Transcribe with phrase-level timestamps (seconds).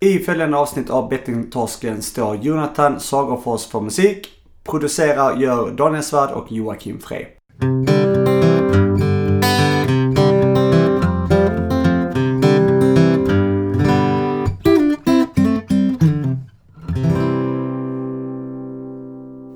[0.00, 4.28] I följande avsnitt av Bettingtorsken står Jonathan Sagerfors för musik.
[4.64, 7.26] Producerar gör Daniel Svärd och Joakim Frey.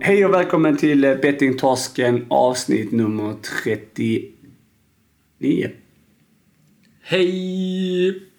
[0.01, 3.35] Hej och välkommen till Bettingtorsken avsnitt nummer
[3.65, 5.71] 39.
[7.03, 8.32] Hej!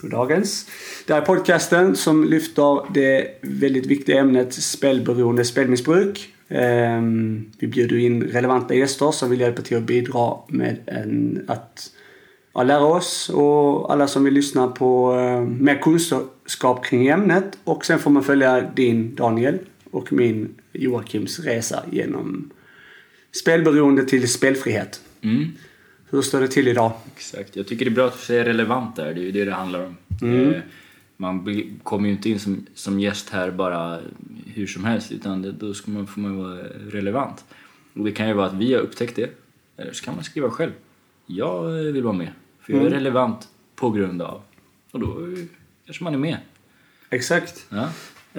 [0.00, 0.66] Goddagens.
[1.06, 6.34] Det här är podcasten som lyfter det väldigt viktiga ämnet spelberoende spelmissbruk.
[6.48, 11.90] Ehm, vi bjuder in relevanta gäster som vill hjälpa till att bidra med en, att
[12.54, 17.58] ja, lära oss och alla som vill lyssna på eh, mer kunskap kring ämnet.
[17.64, 19.58] Och sen får man följa din Daniel
[19.90, 22.50] och min Joakims resa genom
[23.32, 25.00] spelberoende till spelfrihet.
[25.22, 25.52] Mm,
[26.10, 26.92] hur står det till idag?
[27.16, 27.56] exakt.
[27.56, 29.52] Jag tycker det är bra att du säger relevant där, det är ju det det
[29.52, 29.96] handlar om.
[30.22, 30.50] Mm.
[30.54, 30.60] Eh,
[31.16, 31.44] Man
[31.82, 33.98] kommer ju inte in som, som gäst här bara
[34.46, 36.58] hur som helst utan det, då ska man, får man vara
[36.90, 37.44] relevant.
[37.94, 39.30] Och det kan ju vara att vi har upptäckt det,
[39.76, 40.72] eller så kan man skriva själv.
[41.26, 42.98] Jag vill vara med, för jag är Mm.
[42.98, 44.42] relevant på grund av.
[44.90, 45.16] Och då
[45.86, 46.36] kanske man är med.
[47.10, 47.66] Exakt.
[47.68, 47.88] Ja.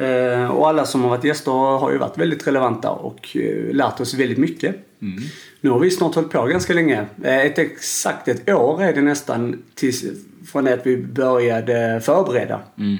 [0.03, 3.99] Eh, och alla som har varit gäster har ju varit väldigt relevanta och eh, lärt
[3.99, 4.75] oss väldigt mycket.
[5.01, 5.23] Mm.
[5.61, 7.05] Nu har vi snart hållit på ganska länge.
[7.23, 10.03] Eh, ett exakt ett år är det nästan tills,
[10.51, 12.97] från det att vi började förbereda Mm.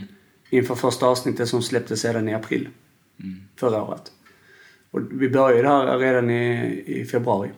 [0.49, 2.69] inför första avsnittet som släpptes sedan i april
[3.19, 3.39] Mm.
[3.55, 4.11] förra året.
[4.91, 7.49] Och vi började här redan i, i februari.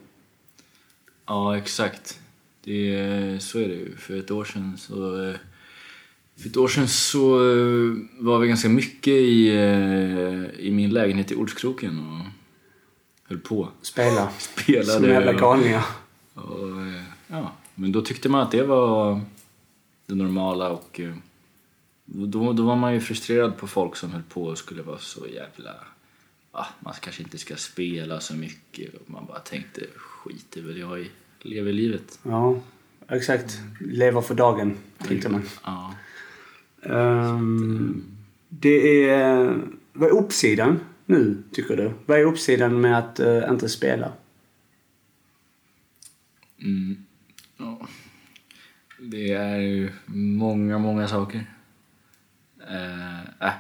[1.28, 2.19] Ja, exakt.
[2.63, 3.95] Det, eh, så är det ju.
[3.97, 5.28] För ett år sedan så...
[5.30, 5.35] Eh,
[6.38, 7.28] för ett år sedan så
[8.19, 9.50] var vi ganska mycket i,
[10.59, 12.00] i min lägenhet i Ortskroken.
[12.00, 12.42] och
[13.34, 13.67] höll på.
[13.81, 14.30] Spela.
[14.38, 15.34] Spelade.
[15.34, 15.86] Och- galningar.
[16.36, 17.52] eh, ja.
[17.75, 19.22] Men då tyckte man att det var
[20.06, 21.14] det normala och eh,
[22.06, 25.28] då, då var man ju frustrerad på folk som höll på och skulle vara så
[25.28, 25.72] jävla...
[26.52, 30.78] Ah, man kanske inte ska spela så mycket och man bara tänkte skit i väl
[30.78, 32.19] jag i, lever livet.
[32.24, 32.59] Ja,
[33.09, 33.59] exakt.
[33.80, 35.41] Lever för dagen, tänkte man.
[35.63, 35.94] Ja.
[36.84, 38.03] Ehm,
[38.50, 39.57] det är...
[39.94, 41.91] Vad är uppsidan nu, tycker du?
[42.06, 44.12] Vad är uppsidan med att eh, inte spela?
[46.62, 47.06] Mm.
[47.58, 47.88] Ja.
[49.00, 51.46] Det är ju många, många saker.
[52.69, 53.53] Eh, äh,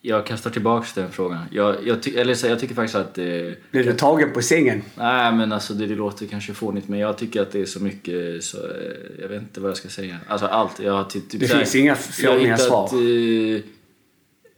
[0.00, 1.44] jag kastar tillbaks den frågan.
[1.50, 3.56] Jag, jag, ty- eller så, jag tycker faktiskt att det...
[3.70, 4.82] Blev du tagen på sängen?
[4.96, 7.80] Nej men alltså det, det låter kanske fånigt men jag tycker att det är så
[7.82, 10.18] mycket så eh, jag vet inte vad jag ska säga.
[10.28, 10.80] Alltså allt.
[10.80, 12.84] Jag har ty- typ Det här- finns inga fåniga svar.
[12.94, 13.60] eh,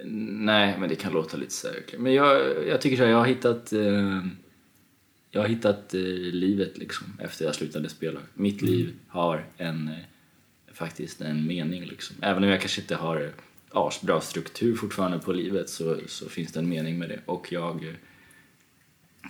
[0.04, 1.82] nej men det kan låta lite så här.
[1.98, 4.20] Men jag, jag tycker så här, jag har hittat eh,
[5.30, 6.00] jag har hittat eh,
[6.32, 8.20] livet liksom efter jag slutade spela.
[8.34, 8.74] Mitt Mm.
[8.74, 12.16] liv har en eh, faktiskt en mening liksom.
[12.20, 13.28] Även om jag kanske inte har eh,
[13.70, 17.84] asbra struktur fortfarande på livet så, så finns det en mening med det och jag
[17.84, 17.94] eh,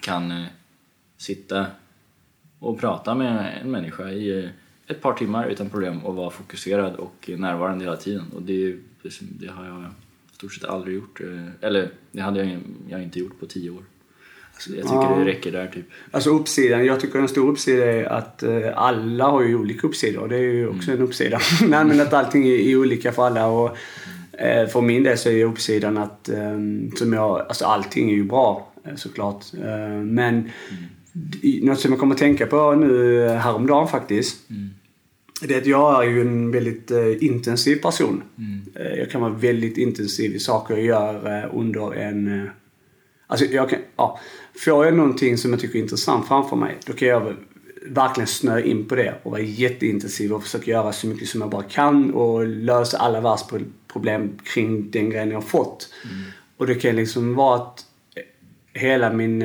[0.03, 0.45] kan eh,
[1.17, 1.67] sitta
[2.59, 4.51] och prata med en människa i
[4.87, 8.25] ett par timmar utan problem och vara fokuserad och närvarande hela tiden.
[8.35, 8.77] Och det,
[9.21, 9.93] det har jag
[10.37, 11.21] stort sett aldrig gjort.
[11.21, 12.59] eh, Eller det hade jag,
[12.89, 13.83] jag inte gjort på tio år.
[14.59, 15.17] Så jag tycker Ja.
[15.19, 15.85] det räcker där typ.
[16.11, 20.29] Alltså uppsidan, jag tycker en stor uppsida är att eh, alla har ju olika uppsidor.
[20.29, 21.39] Det är ju också en uppsida.
[21.69, 23.77] Nej men att allting är, olika för alla och
[24.33, 26.59] eh, för min del så är uppsidan att, eh,
[26.97, 29.45] som jag, alltså allting är ju bra såklart.
[30.05, 30.51] Men
[31.13, 34.51] d- något som jag kommer att tänka på nu häromdagen faktiskt.
[34.51, 34.71] Mm.
[35.41, 38.23] Det är att jag är ju en väldigt eh, intensiv person.
[38.39, 38.63] Mm.
[38.75, 42.51] Eh, jag kan vara väldigt intensiv i saker jag gör eh, under en...
[43.27, 44.21] Alltså jag kan, ja,
[44.65, 47.35] får jag någonting som jag tycker är intressant framför mig, då kan jag
[47.87, 51.51] verkligen snöa in på det och vara jätteintensiv och försöka göra så mycket som jag
[51.51, 55.89] bara kan och lösa alla världsproblem kring den grejen jag har fått.
[56.57, 57.87] Och det kan liksom vara att
[58.73, 59.43] hela min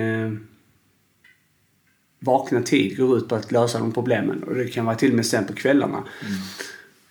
[2.25, 4.43] vakna tid går ut på att lösa de problemen.
[4.43, 6.03] Och det kan vara till och med sen på kvällarna.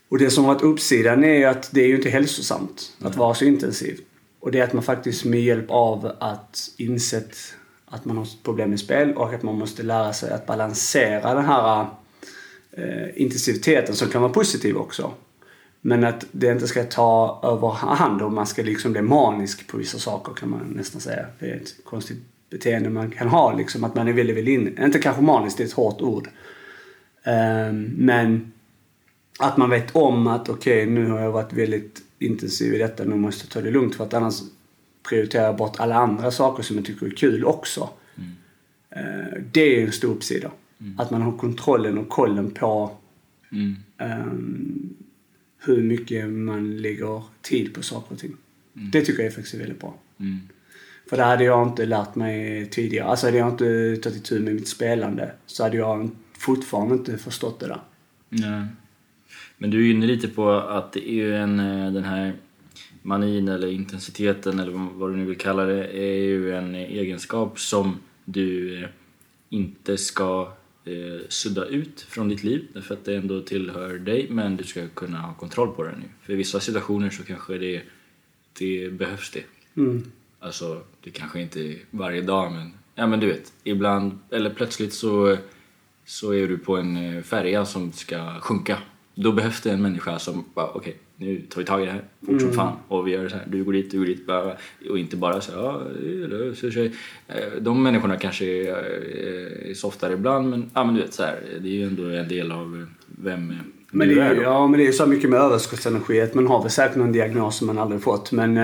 [0.08, 3.16] Och det som har varit uppsidan är ju att det är ju inte hälsosamt att
[3.16, 4.00] vara så intensiv.
[4.40, 7.36] Och det är att man faktiskt med hjälp av att insett
[7.86, 11.44] att man har problem med spel och att man måste lära sig att balansera den
[11.44, 11.86] här
[12.72, 15.12] eh, intensiteten som kan vara positiv också.
[15.80, 19.98] Men att det inte ska ta överhand och man ska liksom bli manisk på vissa
[19.98, 21.26] saker kan man nästan säga.
[21.38, 22.18] Det är ett konstigt
[22.50, 23.84] beteende man kan ha liksom.
[23.84, 26.28] Att man är väldigt, väldigt in, inte kanske manisk, det är ett hårt ord.
[27.24, 28.52] Ehm, men
[29.38, 33.14] att man vet om att okej, nu har jag varit väldigt intensiv i detta, nu
[33.16, 34.40] måste jag ta det lugnt för att annars
[35.08, 37.90] prioriterar jag bort alla andra saker som jag tycker är kul också.
[38.90, 40.50] Eh, det är en stor uppsida.
[40.98, 42.90] Att man har kontrollen och kollen på
[43.52, 43.76] Mm.
[43.98, 44.94] ehm,
[45.58, 48.36] hur mycket man lägger tid på saker och ting.
[48.72, 49.94] Det tycker jag faktiskt är väldigt bra.
[51.10, 53.06] För det hade jag inte lärt mig tidigare.
[53.08, 57.60] Alltså hade jag inte tagit itu med mitt spelande så hade jag fortfarande inte förstått
[57.60, 57.80] det där.
[58.28, 58.66] Ja.
[59.58, 62.32] Men du är inne lite på att det är ju en, eh, den här
[63.02, 67.98] manin eller intensiteten eller vad- du nu vill kalla det är ju en egenskap som
[68.24, 68.88] du eh,
[69.48, 70.52] inte ska
[70.84, 74.88] eh, sudda ut från ditt liv därför att det ändå tillhör dig men du ska
[74.88, 76.06] kunna ha kontroll på det nu.
[76.22, 77.82] För i vissa situationer så kanske det,
[78.58, 79.44] det behövs det.
[79.76, 80.10] Mm.
[80.40, 84.92] Alltså, det kanske inte är varje dag men, ja men du vet, ibland, eller plötsligt
[84.92, 85.36] så,
[86.04, 88.78] så är du på en eh, färja som ska sjunka.
[89.14, 92.04] Då behövs det en människa som bara, okej, nu tar vi tag i det här
[92.26, 94.56] fort som fan och vi gör så här, du går dit, du går dit, bla.
[94.90, 95.82] och inte bara så ja,
[96.54, 96.92] sig.
[97.28, 101.22] Eh, De människorna kanske är, eh, är softare ibland men, ja men du vet så
[101.22, 103.54] här, det är ju ändå en del av vem
[103.92, 106.70] Men det, är ja, men det är så mycket med överskottsenergi att man har väl
[106.70, 108.32] säkert någon diagnos som man aldrig fått.
[108.32, 108.62] Men eh,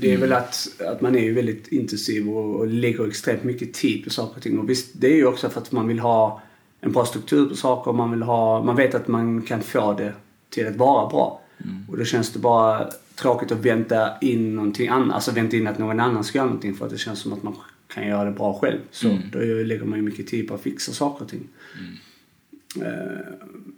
[0.00, 0.20] det är Mm.
[0.20, 4.10] väl att, att man är ju väldigt intensiv och, och lägger extremt mycket tid på
[4.10, 4.58] saker och ting.
[4.58, 6.42] Och visst, det är ju också för att man vill ha
[6.80, 7.92] en bra struktur på saker.
[7.92, 10.12] Man, vill ha, man vet att man kan få det
[10.50, 11.40] till att vara bra.
[11.64, 11.76] Mm.
[11.88, 15.14] Och då känns det bara tråkigt att vänta in någonting annat.
[15.14, 17.42] Alltså vänta in att någon annan ska göra någonting för att det känns som att
[17.42, 17.54] man
[17.94, 18.78] kan göra det bra själv.
[18.90, 19.20] Så Mm.
[19.32, 21.48] då lägger man ju mycket tid på att fixa saker och ting.
[21.74, 21.80] Eh,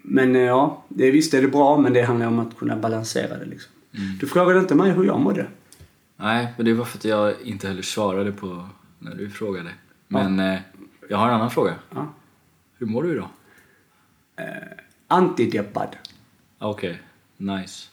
[0.03, 3.39] Men eh, ja, det, visst är det bra men det handlar om att kunna balansera
[3.39, 3.73] det liksom.
[4.21, 5.47] Du frågade inte mig hur jag mådde.
[6.17, 9.71] Nej, men det var för att jag inte heller svarade på när du frågade.
[10.09, 10.59] Men eh,
[11.09, 11.75] jag har en annan fråga.
[11.95, 12.15] Ja.
[12.79, 13.29] Hur mår du idag?
[15.09, 15.97] Antideppad.
[16.59, 17.03] Okej,
[17.37, 17.89] nice.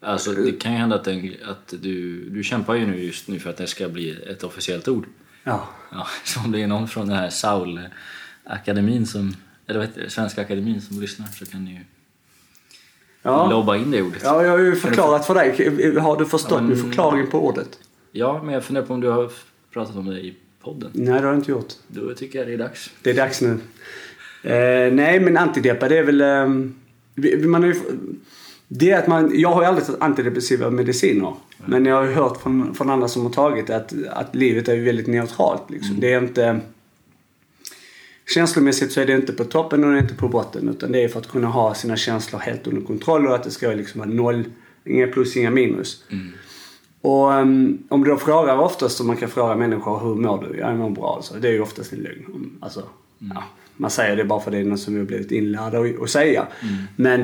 [0.00, 3.38] Alltså det kan ju hända att, den, att du, du kämpar ju nu just nu
[3.38, 5.06] för att det ska bli ett officiellt ord.
[5.44, 5.68] Ja.
[5.92, 10.10] Ja, så om det är någon från den här Saul-akademin som, eller vad heter det,
[10.10, 11.80] Svenska akademin som lyssnar så kan ni ju
[13.22, 13.50] Ja.
[13.50, 14.20] lobba in det ordet.
[14.24, 15.98] ja, jag har ju förklarat för dig.
[15.98, 17.78] Har du förstått Ja, men- min förklaring på ordet?
[18.12, 19.30] Ja, men jag funderar på om du har
[19.72, 20.90] pratat om det i podden.
[20.92, 21.72] Nej, det har jag inte gjort.
[21.88, 22.90] Då tycker jag det är dags.
[23.02, 23.50] Det är dags nu.
[24.42, 26.22] Eh, nej, men antideppa det är väl...
[27.14, 27.80] vi- man har ju,
[28.68, 31.34] det är att man, jag har ju aldrig tagit antidepressiva mediciner.
[31.66, 34.74] Men jag har ju hört från, från andra som har tagit att, att livet är
[34.74, 35.70] ju väldigt neutralt.
[35.70, 36.00] Liksom.
[36.00, 36.60] Det är inte...
[38.34, 40.68] Känslomässigt så är det inte på toppen och det är inte på botten.
[40.68, 43.50] Utan det är för att kunna ha sina känslor helt under kontroll och att det
[43.50, 44.44] ska liksom vara noll,
[44.84, 46.04] inga plus, inga minus.
[47.00, 50.58] Och um, om du då frågar oftast, om man kan fråga människor hur mår du?
[50.58, 51.34] Jag mår bra alltså.
[51.34, 52.26] Det är ju oftast en lögn.
[52.34, 52.82] Um, Alltså,
[53.18, 53.44] ja,
[53.76, 56.46] man säger det bara för det är något som vi har blivit inlärda att säga.
[56.96, 57.20] Men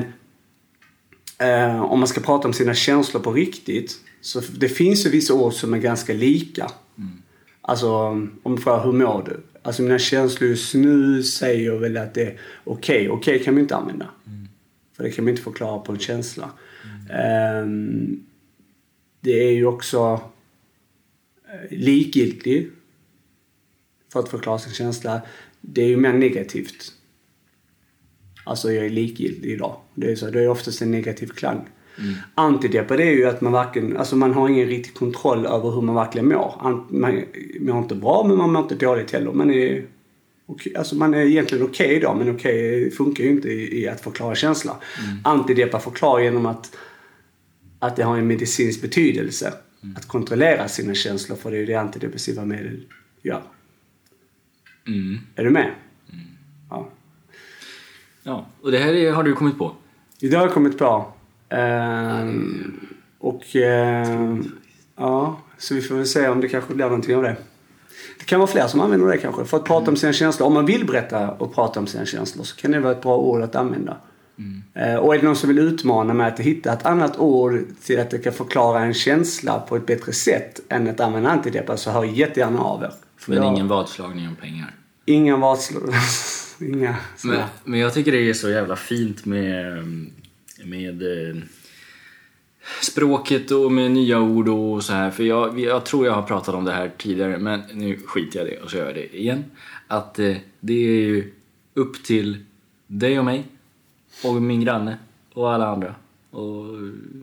[1.37, 3.99] eh, om man ska prata om sina känslor på riktigt.
[4.21, 6.71] Så det finns ju vissa ord som är ganska lika.
[7.61, 7.91] Alltså
[8.43, 9.52] om du frågar hur mår du?
[9.63, 13.09] Alltså mina känslor just nu säger väl att det är okej.
[13.09, 14.09] Okej kan man inte använda.
[14.93, 16.51] För det kan man inte förklara på en känsla.
[17.09, 18.25] Ehm,
[19.19, 20.21] det är ju också
[21.47, 22.69] eh, likgiltig.
[24.13, 25.21] För att förklara sin känsla.
[25.61, 26.93] Det är ju mer negativt.
[28.43, 29.81] Alltså jag är likgiltig idag.
[29.95, 31.69] Det är, så, det är oftast en negativ klang.
[31.99, 32.13] Mm.
[32.35, 35.81] Antideppa det är ju att man varken, alltså man har ingen riktig kontroll över hur
[35.81, 36.55] man verkligen mår.
[36.89, 37.23] Man
[37.59, 39.31] mår inte bra men man mår inte dåligt heller.
[39.31, 39.85] Man är,
[40.45, 44.01] okej- alltså man är egentligen okej idag men okej funkar ju inte i, i att
[44.01, 44.77] förklara känsla.
[45.23, 46.75] Antideppa förklarar genom att,
[47.79, 49.53] att det har en medicinsk betydelse.
[49.97, 52.85] Att kontrollera sina känslor för det är ju det antidepressiva medel
[53.21, 53.41] gör.
[54.87, 55.19] Mm.
[55.35, 55.71] Är du med?
[56.69, 56.89] Ja.
[58.23, 59.75] Ja, och det här är, har du kommit på?
[60.19, 61.13] Det har jag kommit på.
[61.53, 62.79] Ehm,
[63.19, 64.51] och ehm,
[64.97, 67.35] ja, så vi får väl se om det kanske blir någonting av det.
[68.19, 69.45] Det kan vara fler som använder det kanske.
[69.45, 70.47] För att prata om sina känslor.
[70.47, 73.17] Om man vill berätta och prata om sina känslor så kan det vara ett bra
[73.17, 73.97] ord att använda.
[74.75, 77.99] Eh, och är det någon som vill utmana med att hitta ett annat ord till
[77.99, 81.91] att det kan förklara en känsla på ett bättre sätt än att använda antideppa så
[81.91, 82.91] hör gärna av er.
[83.17, 84.75] För Men jag- ingen vadslagning om pengar.
[85.05, 85.93] Inga varslor.
[86.59, 87.49] Inga Men, sådana.
[87.63, 89.83] men jag tycker det är så jävla fint med,
[90.65, 91.35] med eh,
[92.81, 95.11] språket och med nya ord och så här.
[95.11, 98.47] För jag, jag tror jag har pratat om det här tidigare men nu skiter jag
[98.47, 99.43] i det och så gör jag det igen.
[99.87, 101.33] Att eh, det är ju
[101.73, 102.37] upp till
[102.87, 103.43] dig och mig
[104.23, 104.97] och min granne
[105.33, 105.95] och alla andra
[106.31, 106.65] och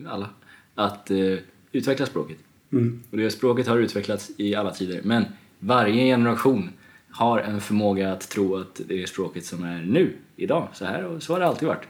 [0.07, 0.29] alla
[0.75, 1.37] att eh,
[1.71, 2.37] utveckla språket.
[2.71, 3.03] Mm.
[3.11, 5.25] Och det språket har utvecklats i alla tider men
[5.59, 6.69] varje generation
[7.11, 11.05] har en förmåga att tro att det är språket som är nu, idag, så här
[11.05, 11.87] och så har det alltid varit.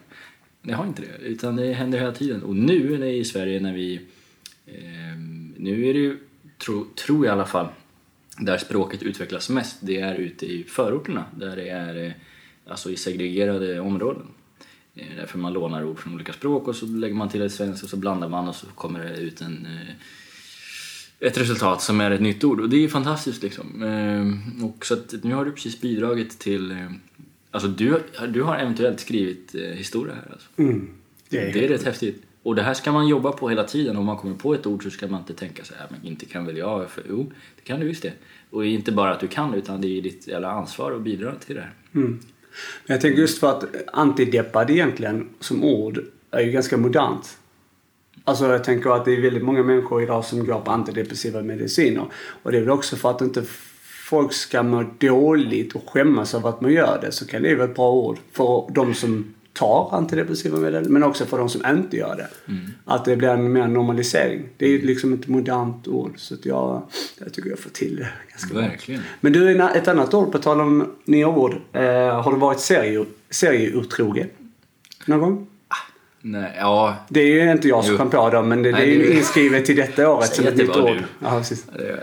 [0.62, 2.44] Det har inte det, utan det händer hela tiden.
[2.44, 3.96] Och nu när i Sverige när vi...
[4.66, 5.18] Eh,
[5.58, 6.18] nu är det ju,
[6.66, 7.68] tro, tror jag i alla fall,
[8.38, 12.12] där språket utvecklas mest, det är ute i förorterna, där det är eh,
[12.68, 14.24] alltså i segregerade områden.
[14.96, 17.84] Eh, Därför man lånar ord från olika språk och så lägger man till ett svenskt
[17.84, 19.96] och så blandar man och så kommer det ut en, eh,
[21.28, 22.60] ett resultat som är ett nytt ord.
[22.62, 23.84] Och det är fantastiskt liksom.
[23.84, 26.72] Eh, Och så att nu har du precis bidragit till...
[26.72, 26.92] Eh,
[27.52, 30.48] Alltså du, du har eventuellt skrivit eh, historia här alltså.
[30.58, 30.90] Mm.
[31.30, 32.24] Det är, Det är rätt häftigt.
[32.44, 33.98] Och det här ska man jobba på hela tiden.
[33.98, 36.26] Om man kommer på ett ord så ska man inte tänka så här, men inte
[36.26, 36.90] kan väl jag?
[36.90, 38.14] För, jo, det kan du visst det.
[38.50, 41.56] Och inte bara att du kan utan det är ditt jävla ansvar att bidra till
[41.56, 41.74] det här.
[41.96, 42.20] Mm.
[42.86, 46.00] Men jag tänker just för att antideppad egentligen som ord
[46.32, 47.38] är ju ganska modernt.
[48.24, 52.06] Alltså jag tänker att det är väldigt många människor idag som går på antidepressiva mediciner.
[52.44, 53.44] Och det är väl också för att inte
[54.12, 57.70] folk ska må dåligt och skämmas över att man gör det så kan det vara
[57.70, 61.98] ett bra ord för de som tar antidepressiva medel men också för de som inte
[61.98, 62.28] gör det.
[62.86, 64.50] Att det blir en mer normalisering.
[64.58, 66.82] Det är ju liksom ett modernt ord så att jag,
[67.20, 68.64] jag tycker jag får till det ganska bra.
[68.64, 69.02] Verkligen.
[69.22, 71.56] Men du, ett annat ord på tal om nya ord.
[71.74, 74.28] Eh, har du varit serie, serieotrogen?
[75.06, 75.48] Någon gång?
[76.22, 78.92] Nej, ja, Det är ju inte jag som kom på det men det, Nej, det
[78.92, 80.86] är ju det inskrivet till detta året som ett nytt ord.
[80.86, 81.04] du.
[81.26, 81.44] Ja,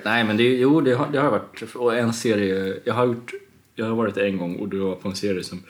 [0.04, 1.62] nej men det, jo det har, det har varit.
[1.74, 3.32] Och en serie, jag har gjort,
[3.74, 5.62] jag har varit en gång och det var på en serie som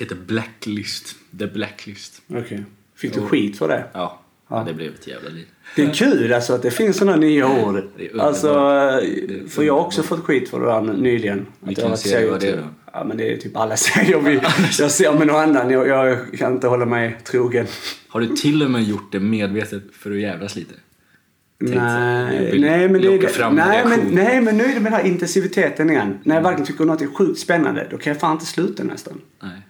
[0.00, 1.16] heter Blacklist.
[1.38, 2.22] The Blacklist.
[2.34, 2.64] Okej.
[2.96, 3.26] Fick du Jo.
[3.26, 3.84] skit för det?
[3.92, 4.20] Ja,
[4.50, 4.64] Ja.
[4.68, 5.46] det blev ett jävla liv.
[5.76, 7.82] Det är kul alltså att det finns sådana nya ord.
[8.18, 11.46] Alltså, är för jag har också fått skit för det där nyligen.
[11.60, 12.83] Vilken serie var det då?
[12.94, 14.40] Ja men det är typ alla serier vi,
[14.78, 15.70] jag ser med någon annan.
[15.70, 17.66] Jag, jag kan inte hålla mig trogen.
[18.08, 20.74] Har du till och med gjort det medvetet för att jävlas lite?
[21.58, 25.90] Nej, nej, men det Nej men, nej, men nu är det med den här intensiviteten
[25.90, 26.18] igen.
[26.22, 29.20] När jag verkligen tycker något är sjukt spännande, då kan jag fan inte sluta nästan.
[29.42, 29.62] Nej.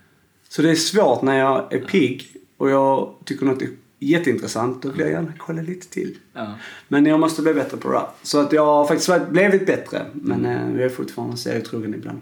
[0.48, 2.26] Så det är svårt när jag är pigg
[2.56, 6.16] och jag tycker något är jätteintressant, då vill jag gärna kolla lite till.
[6.32, 6.54] Ja.
[6.88, 8.00] Men jag måste bli bättre på det.
[8.22, 10.68] Så att jag har faktiskt blivit bättre, men Mm.
[10.74, 12.20] eh, jag är fortfarande serietrogen ibland.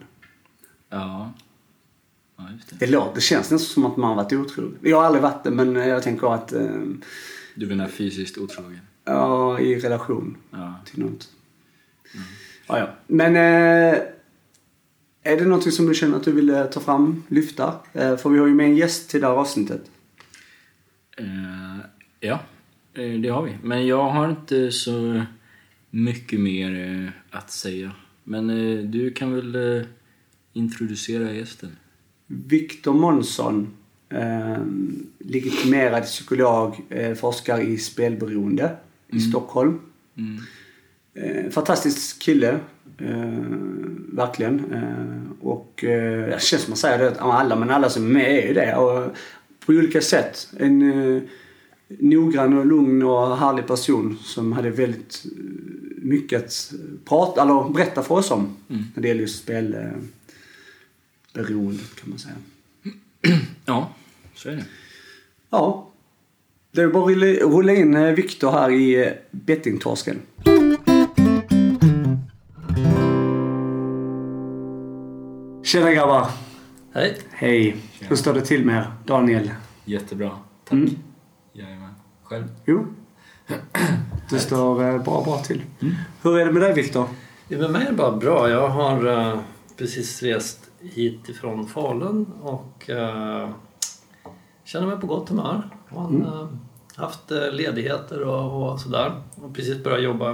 [0.92, 1.32] Ja.
[2.36, 2.76] Ja, just det.
[2.78, 4.78] Det låter, det känns nästan som att man har varit otrogen.
[4.82, 6.70] Jag har aldrig varit det, men jag tänker att, eh,
[7.54, 8.80] Du menar fysiskt otrogen?
[9.04, 10.36] ja, i relation.
[10.50, 10.74] Ja.
[10.84, 11.28] till något.
[12.66, 12.88] Ja, ja.
[13.06, 13.98] Men eh,
[15.22, 17.74] är det något som du känner att du vill eh, ta fram, lyfta?
[17.92, 19.82] Eh, för vi har ju med en gäst till det här avsnittet.
[21.16, 21.26] Eh,
[22.20, 22.40] ja,
[22.94, 23.58] det har vi.
[23.62, 25.22] Men jag har inte så
[25.90, 27.92] mycket mer att säga.
[28.24, 28.46] Men
[28.90, 29.84] du kan väl
[30.52, 31.76] introducera gästen?
[32.26, 33.72] Viktor Månsson,
[34.08, 34.58] eh,
[35.18, 38.76] legitimerad psykolog, eh, forskar i spelberoende
[39.08, 39.80] i Stockholm.
[40.16, 40.40] Mm.
[41.14, 42.60] Eh, fantastisk kille.
[42.98, 43.42] Eh,
[44.12, 44.72] verkligen.
[44.72, 48.38] Eh, och eh, det känns som att säga det alla, men alla som är med
[48.38, 48.76] är ju det.
[48.76, 49.16] Och
[49.66, 50.48] på olika sätt.
[50.56, 51.22] En eh,
[51.88, 55.30] noggrann och lugn och härlig person som hade väldigt eh,
[56.02, 56.72] mycket att
[57.04, 58.56] prata, eller berätta för oss om.
[58.68, 58.82] Mm.
[58.94, 59.62] När det gäller just eh,
[61.34, 62.34] beroendet, kan man säga.
[63.64, 63.90] Ja,
[64.34, 64.64] så är det.
[65.50, 65.88] Ja.
[66.72, 67.18] Det är bara att
[67.52, 70.18] rulla- in eh, Viktor här i eh, bettingtorsken.
[75.64, 76.28] Tjena grabbar!
[76.92, 77.18] Hej.
[77.30, 77.76] Hej!
[78.00, 78.92] Hur står det till med er?
[79.06, 79.50] Daniel?
[79.84, 80.30] Jättebra.
[80.64, 80.72] Tack.
[80.72, 80.90] Mm.
[81.52, 81.90] Jajamän.
[82.22, 82.44] Själv?
[82.64, 82.86] Jo?
[84.30, 85.62] Det står eh, bra, bra till.
[86.22, 87.08] Hur är det med dig Viktor?
[87.48, 88.50] Det med mig är det bara bra.
[88.50, 89.38] Jag har
[89.76, 93.48] precis rest hit ifrån Falun och eh,
[94.64, 95.70] känner mig på gott humör.
[95.88, 96.48] Har eh,
[96.96, 99.12] haft eh, ledigheter och, och sådär.
[99.34, 100.30] Och precis börjat jobba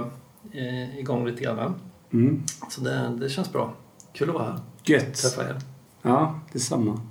[0.51, 1.75] eh, igång lite grann.
[2.13, 2.43] Mm.
[2.69, 3.73] Så det, det känns bra.
[4.13, 4.59] Kul att vara här.
[4.83, 5.15] Gött!
[5.15, 5.55] Träffa er.
[6.01, 7.01] Ja, detsamma.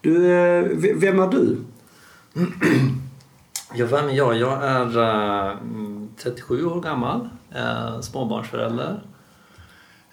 [0.00, 0.64] Du, eh,
[0.96, 1.58] vem är du?
[3.74, 4.36] Ja, vem är jag?
[4.36, 7.28] Jag är eh, mm, 37 år gammal,
[8.00, 9.02] småbarnsförälder.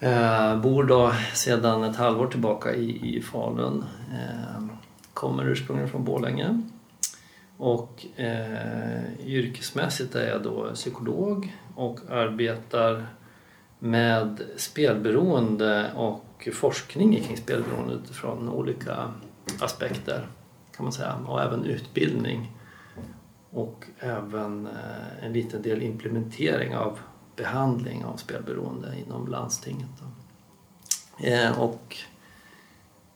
[0.00, 3.84] Eh, bor då sedan ett halvår tillbaka i, i Falun.
[4.12, 4.62] Eh,
[5.14, 6.62] kommer ursprungligen från Borlänge.
[7.56, 13.06] Och eh, yrkesmässigt är jag då psykolog och arbetar
[13.78, 19.12] med spelberoende och forskning kring spelberoende utifrån olika
[19.60, 20.28] aspekter
[20.76, 22.52] kan man säga och även utbildning
[23.50, 26.98] och även eh, en liten del implementering av
[27.38, 29.88] behandling av spelberoende inom landstinget.
[30.00, 30.06] Då.
[31.26, 31.96] Eh, Och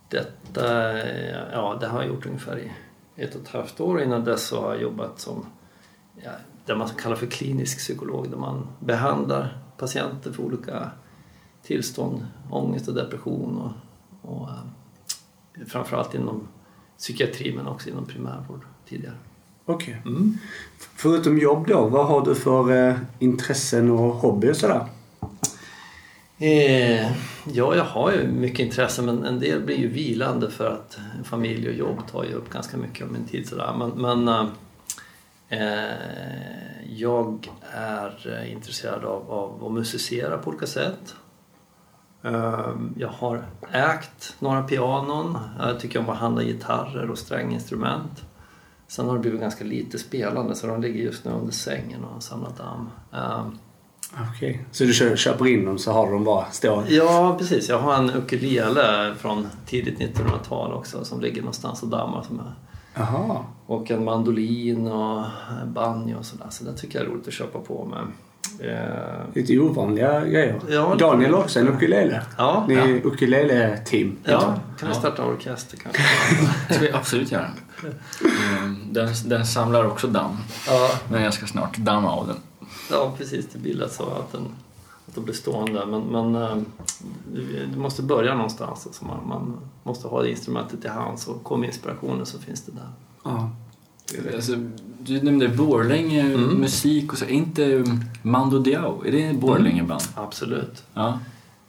[0.08, 2.72] detta eh, ja, det har jag gjort ungefär i
[3.16, 4.02] ett och ett halvt år.
[4.02, 5.46] Innan dess så har jag jobbat som
[6.22, 6.30] ja,
[6.66, 10.90] det man kallar för klinisk psykolog där man behandlar patienter för olika
[11.62, 13.72] tillstånd, ångest och depression och,
[14.32, 16.48] och eh, framförallt inom
[16.98, 19.16] psykiatri men också inom primärvård tidigare.
[19.64, 20.02] Okej.
[20.07, 20.38] Mm.
[20.78, 24.87] Förutom jobb då, vad har du för eh, intressen och hobby och sådär?
[26.38, 27.12] Eh,
[27.45, 31.69] ja, jag har ju mycket intresse men en del blir ju vilande för att familj
[31.69, 33.49] och jobb tar ju upp ganska mycket av min tid.
[33.49, 33.75] Sådär.
[33.78, 34.28] Men, men
[35.49, 35.90] eh,
[36.88, 41.14] jag är intresserad av, av att musicera på olika sätt.
[42.23, 45.38] Eh, jag har ägt några pianon.
[45.59, 48.25] Jag tycker om att handla gitarrer och stränginstrument.
[48.92, 52.14] Sen har det blivit ganska lite spelande så de ligger just nu under sängen och
[52.14, 52.90] har samlat damm.
[53.12, 53.46] Eh,
[54.12, 54.50] Okej.
[54.50, 54.64] Okay.
[54.72, 56.94] Så du kö köper in dem så har du dem bara stående?
[56.94, 57.68] Ja, precis.
[57.68, 62.22] Jag har en ukulele från tidigt 1900-tal också som ligger någonstans och dammar.
[62.22, 62.54] Som är.
[63.02, 63.44] Aha.
[63.66, 65.25] Och en mandolin och
[65.66, 66.46] banjo och sådär.
[66.50, 68.06] Så det tycker jag är roligt att köpa på med.
[68.61, 69.34] Eh...
[69.34, 70.61] Lite ovanliga grejer.
[70.68, 72.22] Ja, Daniel har också en ukulele.
[72.38, 72.96] Ja, Ni är ja.
[73.04, 74.16] ukulele-team.
[74.25, 76.02] Ja, kan vi starta orkester kanske?
[76.68, 77.50] Det ska vi absolut göra.
[78.90, 80.36] Den, den samlar också damm.
[80.66, 80.90] Ja.
[81.10, 82.36] Men jag ska snart damma av den.
[82.90, 83.46] Ja, precis.
[83.52, 84.42] Det lätt så att den,
[85.08, 85.86] att den blir stående.
[85.86, 86.56] Men, men äh,
[87.72, 88.86] du måste börja någonstans.
[88.86, 92.72] Alltså man, man måste ha det instrumentet i hands och kommer inspirationen så finns det
[92.72, 92.88] där.
[93.24, 93.50] Ja.
[94.34, 94.52] Alltså,
[94.98, 96.40] du nämnde Borlänge, Mm.
[96.54, 97.24] musik och så.
[97.24, 97.84] Är inte
[98.22, 100.02] Mando Diao, är det Borlängeband?
[100.14, 100.82] Absolut.
[100.94, 101.18] Ja.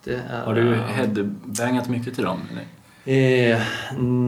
[0.03, 2.39] Det är, Har du headbangat mycket till dem?
[2.51, 2.65] Eller?
[3.05, 3.61] Eh,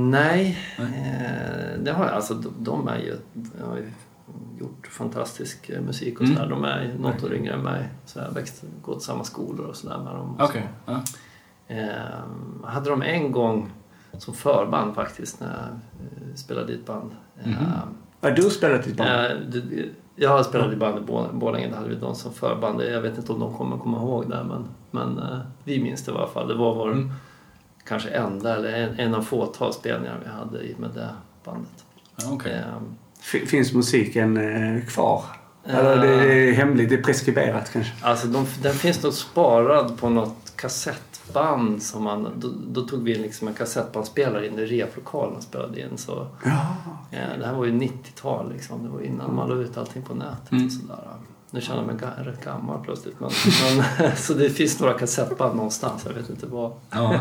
[0.10, 2.13] nej, eh, det har jag.
[2.13, 3.15] Alltså, de, de är ju,
[3.60, 3.91] jag har ju
[4.60, 6.36] gjort fantastisk eh, musik och Mm.
[6.36, 6.50] sådär.
[6.50, 7.89] De är något år yngre än mig.
[8.05, 10.38] Så jag har växt, gått samma skolor och sådär med dem.
[10.39, 10.67] Okej.
[10.86, 11.01] Ja.
[11.67, 11.89] Eh,
[12.63, 13.70] hade de en gång
[14.17, 17.12] som förband faktiskt när jag spelade i ett band.
[17.44, 17.55] Mhm.
[18.22, 19.63] Har du spelat i ett band?
[20.15, 22.82] jag har spelat i band i Bor- Borlänge, där hade vi de som förband.
[22.82, 25.22] Jag vet inte om de kommer komma ihåg det men, men
[25.63, 26.48] vi minns det i alla fall.
[26.48, 27.12] Det var vår Mm.
[27.88, 31.10] Kanske enda eller en, en av fåtal spelningar vi hade i- med det
[31.46, 31.86] bandet.
[32.15, 32.54] Ja, okej.
[32.54, 32.96] Ehm,
[33.48, 35.24] Finns musiken eh, kvar?
[35.68, 37.94] Eller det är hemligt, det är preskriberat kanske?
[38.01, 43.15] Alltså de, den finns nog sparad på något kassettband som man, då, då tog vi
[43.15, 45.98] in liksom en kassettbandspelare in i replokalen och spelade in.
[45.98, 46.75] Så, Ja.
[47.12, 50.13] eh, det här var ju 90-tal liksom, det var innan man la ut allting på
[50.13, 50.65] nätet Mm.
[50.65, 51.00] och sådär.
[51.51, 53.20] Nu känner jag mig ga- rätt gammal plötsligt.
[53.20, 53.30] Men,
[54.00, 56.74] men, så det finns några kassettband någonstans, jag vet inte var.
[56.92, 57.20] Ja.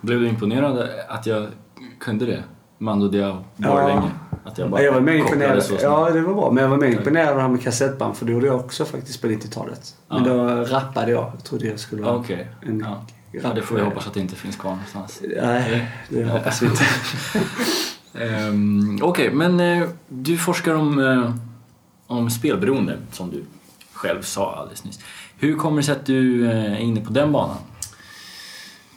[0.00, 1.46] Blev du imponerad att jag
[2.00, 2.42] kunde det?
[2.78, 4.10] Mando Diao, Borlänge?
[4.44, 5.62] Att jag bara Jag var kopplade imponerad.
[5.82, 6.50] Ja, det var bra.
[6.50, 8.84] Men jag var med imponerad av det här med kassettband för det gjorde jag också
[8.84, 9.94] faktiskt på 90-talet.
[10.08, 10.32] Men Ja.
[10.32, 11.32] då rappade jag.
[11.34, 12.48] Jag trodde jag skulle vara Okej.
[12.62, 13.04] en Ja.
[13.42, 15.22] ja, det får vi hoppas att det inte finns kvar någonstans.
[15.42, 16.84] Nej, det hoppas vi inte.
[18.48, 21.30] Um, Okej, men eh, du forskar om, eh,
[22.06, 23.44] om spelberoende, som du
[23.92, 25.00] själv sa alldeles nyss.
[25.38, 27.56] Hur kommer det sig att du eh, är inne på den banan?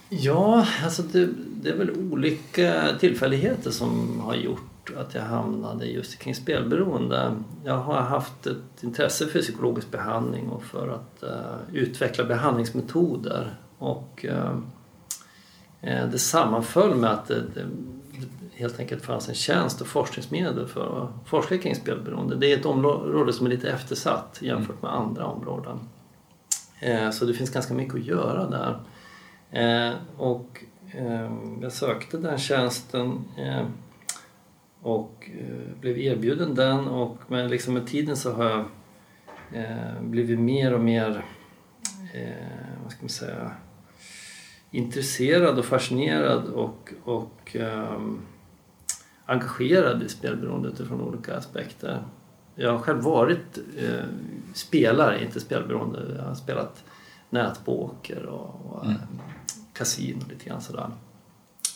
[0.10, 1.30] Ja, alltså det,
[1.62, 7.36] det är väl olika tillfälligheter som har gjort att jag hamnade just kring spelberoende.
[7.66, 13.56] Jag har haft ett intresse för psykologisk behandling och för att eh, utveckla behandlingsmetoder.
[13.78, 14.58] Och eh,
[16.12, 17.66] det sammanföll med att det, det
[18.54, 22.36] helt enkelt fanns en tjänst och forskningsmedel för att forska kring spelberoende.
[22.36, 25.80] Det är ett område som är lite eftersatt jämfört med andra områden.
[26.80, 28.80] Eh, så det finns ganska mycket att göra där.
[29.52, 31.32] Eh, och eh,
[31.62, 33.66] jag sökte den tjänsten eh,
[34.82, 38.66] och eh, blev erbjuden den och med, liksom med tiden så har jag
[39.54, 41.26] eh, blivit mer och mer
[42.14, 43.52] eh, vad ska man säga,
[44.72, 48.02] intresserad och fascinerad och, och eh,
[49.26, 52.04] engagerad i spelberoende utifrån olika aspekter.
[52.56, 54.06] Jag har själv varit eh,
[54.54, 56.16] spelare, inte spelberoende.
[56.18, 56.84] Jag har spelat
[57.30, 58.96] nätpoker och, och Mm.
[58.96, 59.02] eh,
[59.74, 60.90] kasino lite grann sådär.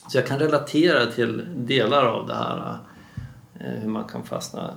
[0.07, 2.77] Så jag kan relatera till delar av det här,
[3.59, 4.73] eh, hur man kan fastna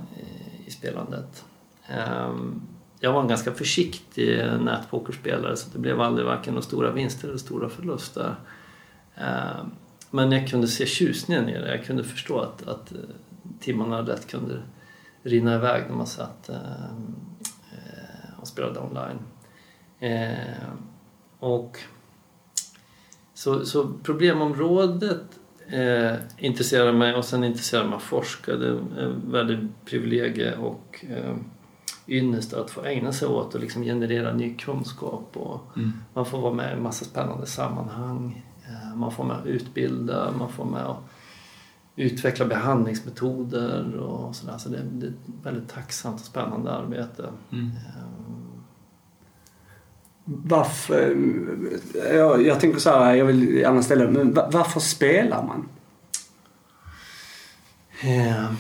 [0.67, 1.45] i, spelandet.
[1.89, 2.63] Ehm,
[3.01, 7.39] jag var en ganska försiktig nätpokerspelare så det blev aldrig varken några stora vinster eller
[7.39, 8.35] stora förluster.
[9.15, 9.71] Ehm,
[10.11, 11.77] men jag kunde se tjusningen i det.
[11.77, 12.99] Jag kunde förstå att, att eh,
[13.61, 14.63] timmarna lätt kunde
[15.23, 17.15] rinna iväg när man satt ehm,
[17.73, 19.19] eh, och spelade online.
[20.05, 20.77] Ehm,
[21.39, 21.79] och
[23.35, 25.23] så, så problemområdet
[25.67, 28.57] eh, intresserade mig och sen intresserade mig att forska.
[28.57, 31.37] Det är väldigt privilegie och eh,
[32.07, 35.37] ynnest att få ägna sig åt och liksom generera ny kunskap.
[35.37, 35.93] Och Mm.
[36.15, 38.45] Man får vara med i en massa spännande sammanhang.
[38.67, 41.05] Eh, man får med att utbilda, man får med att
[41.97, 44.59] utveckla behandlingsmetoder och sådär.
[44.59, 47.29] Så det, det är ett väldigt tacksamt och spännande arbete.
[47.53, 47.67] Mm.
[47.67, 48.24] Eh,
[50.25, 51.17] Varför...
[52.15, 55.69] Jag, jag tänker så här, jag vill gärna ställa men va- varför spelar man?
[58.03, 58.53] Eh,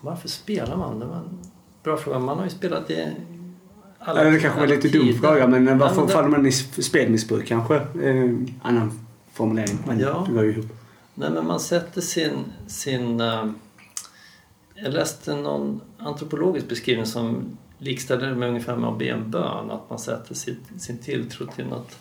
[0.00, 0.98] varför spelar man?
[1.00, 1.38] Det var en
[1.82, 2.18] bra fråga.
[2.18, 3.12] Man har ju spelat i
[3.98, 6.46] alla Eller det kanske var lite dum fråga men Ja, varför men det- faller man
[6.46, 7.76] i spelmissbruk kanske?
[7.76, 8.30] Eh,
[8.62, 9.00] annan
[9.32, 9.78] formulering.
[9.86, 10.24] Men Ja.
[10.28, 10.66] det går ju ihop.
[11.14, 12.32] Nej, men man sätter sin...
[12.66, 13.46] sin eh,
[14.74, 19.70] jag läste någon antropologisk beskrivning som likställde det med ungefär med att be en bön.
[19.70, 21.98] Att man sätter sitt, sin tilltro till något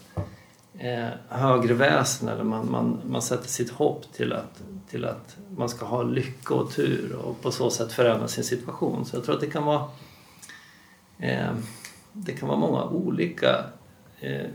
[0.77, 5.69] eh, högre väsen eller man, man, man sätter sitt hopp till att, till att man
[5.69, 9.05] ska ha lycka och tur och på så sätt förändra sin situation.
[9.05, 9.83] Så jag tror att det kan vara
[11.19, 11.51] eh,
[12.11, 13.65] det kan vara många olika
[14.19, 14.45] eh,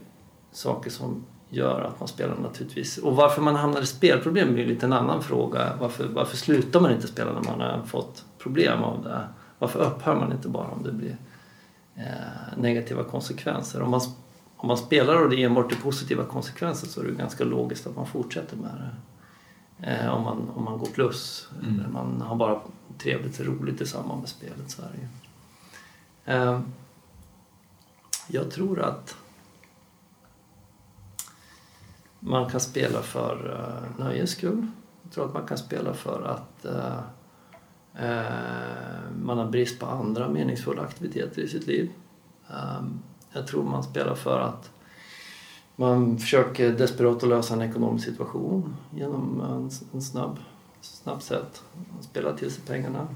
[0.53, 2.99] saker som gör att man spelar naturligtvis.
[2.99, 5.73] Och varför man hamnar i spelproblem är lite en annan fråga.
[5.81, 9.25] Varför, varför slutar man inte spela när man har fått problem av det?
[9.61, 11.17] Varför upphör man inte bara om det blir
[11.95, 13.83] eh, negativa konsekvenser?
[13.83, 14.01] Om man,
[14.57, 17.97] om man spelar och det enbart är positiva konsekvenser så är det ganska logiskt att
[17.97, 18.91] man fortsätter med det.
[19.87, 22.61] Eh, om, man, om man går plus eller man har bara
[22.99, 24.83] trevligt och roligt i samband med spelet så.
[26.25, 26.61] Eh,
[28.29, 29.17] jag tror att
[32.21, 34.67] man kan spela för uh, nöjes skull.
[35.03, 37.01] Jag tror att man kan spela för att eh, eh,
[38.01, 41.91] Eh, man har brist på andra meningsfulla aktiviteter i sitt liv.
[42.49, 43.01] Ehm,
[43.33, 44.71] jag tror man spelar för att
[45.77, 49.41] man försöker desperat att lösa en ekonomisk situation genom
[49.93, 50.39] en, snabb,
[50.81, 51.63] snabb sätt.
[52.01, 53.09] Spela till sig pengarna.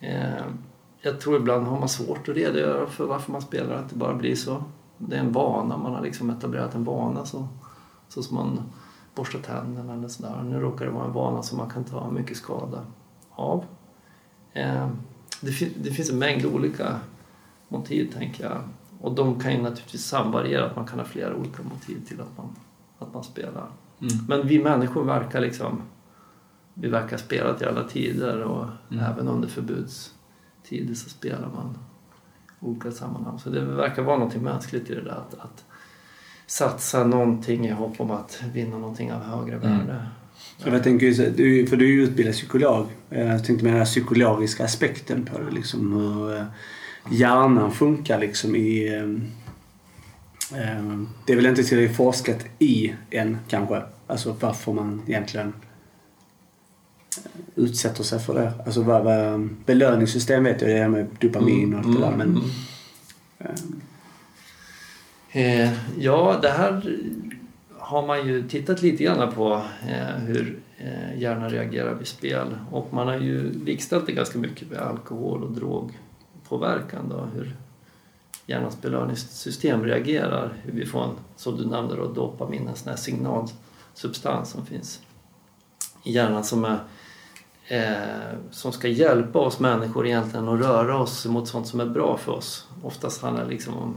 [0.00, 0.58] Ehm,
[1.00, 4.14] jag tror ibland har man svårt att redogöra för varför man spelar, att det bara
[4.14, 4.64] blir så.
[4.98, 7.48] Det är en vana, man har liksom etablerat en vana så,
[8.08, 8.62] så som man
[9.14, 10.42] borstar tänderna eller sådär.
[10.42, 12.84] Nu råkar det vara en vana som man kan ta mycket skada
[13.38, 13.64] av.
[14.52, 14.88] Eh,
[15.40, 17.00] det, fin- det finns en mängd olika
[17.68, 18.58] motiv tänker jag.
[19.00, 22.36] Och de kan ju naturligtvis samvariera, att man kan ha flera olika motiv till att
[22.36, 22.56] man,
[22.98, 23.66] att man spelar.
[24.00, 24.12] Mm.
[24.28, 25.82] Men vi människor verkar liksom
[26.74, 29.04] vi verkar spela till alla tider och Mm.
[29.04, 31.78] även under förbudstider så spelar man
[32.60, 33.38] i olika sammanhang.
[33.38, 35.64] Så det verkar vara något mänskligt i det där att, att
[36.46, 39.86] satsa någonting i hopp om att vinna någonting av högre Mm.
[40.58, 42.86] Så jag tänker, du, för du är ju utbildad psykolog.
[43.10, 45.50] Eh, Jag tänkte med den här psykologiska aspekten på det.
[45.50, 46.44] Liksom, hur eh,
[47.10, 48.88] hjärnan funkar liksom i...
[50.52, 53.82] eh, Det är väl inte tillräckligt forskat i än kanske.
[54.06, 55.52] Alltså varför man egentligen
[57.54, 58.52] utsätter sig för det.
[58.66, 62.16] Alltså vad, vad, belöningssystem vet jag, det är med dopamin och allt det där.
[62.16, 62.42] Men, Mm.
[63.38, 63.50] eh,
[65.32, 66.98] Eh, ja, det här
[67.88, 72.92] har man ju tittat lite grann på eh, hur eh, hjärnan reagerar vid spel och
[72.94, 77.56] man har ju likställt det ganska mycket med alkohol och drogpåverkan då, hur
[78.46, 82.96] hjärnans belöningssystem reagerar, hur vi får en, som du nämnde då, dopamin, en sån här
[82.96, 85.02] signalsubstans som finns
[86.02, 86.78] i hjärnan som är
[87.66, 92.16] eh, som ska hjälpa oss människor egentligen att röra oss mot sånt som är bra
[92.16, 92.68] för oss.
[92.82, 93.96] Oftast handlar det liksom om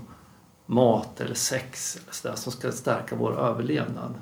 [0.72, 4.14] mat eller sex eller så där, som ska stärka vår överlevnad.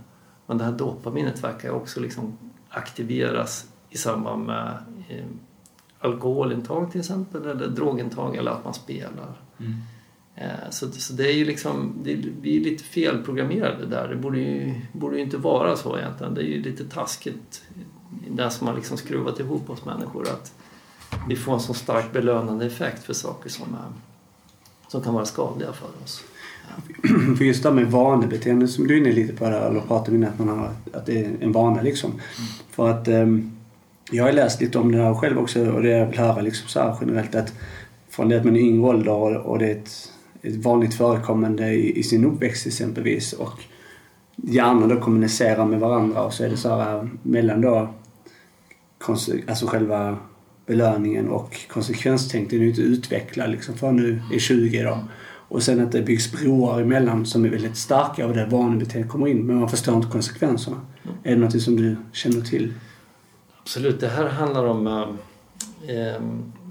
[0.46, 2.38] Men det här dopaminet verkar också liksom
[2.70, 4.78] aktiveras i samband med
[5.10, 5.26] eh,
[6.00, 9.42] alkoholintag till exempel eller drogintag eller att man spelar.
[9.60, 9.74] Mm.
[10.36, 14.08] Eh, så, så det är ju liksom, det, vi är lite felprogrammerade där.
[14.08, 16.34] Det borde ju, borde ju inte vara så egentligen.
[16.34, 17.64] Det är ju lite taskigt
[18.30, 20.54] det som har liksom skruvat ihop oss människor att
[21.28, 23.92] vi får en så starkt belönande effekt för saker som, är,
[24.88, 26.24] som kan vara skadliga för oss.
[27.38, 30.18] För just det här med vanebeteende som du är inne lite på där, eller pratade
[30.18, 32.12] om att man har, att det är en vana liksom.
[32.72, 33.52] För att ehm,
[34.12, 36.68] jag har läst lite om det här själv också och det jag vill höra liksom
[36.68, 37.54] så här generellt att
[38.10, 40.94] från det att man är i yngre ålder och, och det är ett, ett vanligt
[40.94, 43.60] förekommande i, i sin uppväxt exempelvis och
[44.36, 47.90] hjärnan då kommunicerar med varandra och så är det så här ehm, mellan då
[49.48, 50.18] alltså själva
[50.66, 54.98] belöningen och konsekvenstänk den är ju inte utvecklad liksom förrän du är 20 då.
[55.50, 59.28] Och sen att det byggs broar emellan som är väldigt starka och där vanebeteendet kommer
[59.28, 60.78] in men man förstår inte konsekvenserna.
[61.24, 62.74] Är det något som du känner till?
[63.62, 64.88] Absolut, det här handlar om...
[64.88, 66.22] eh, eh,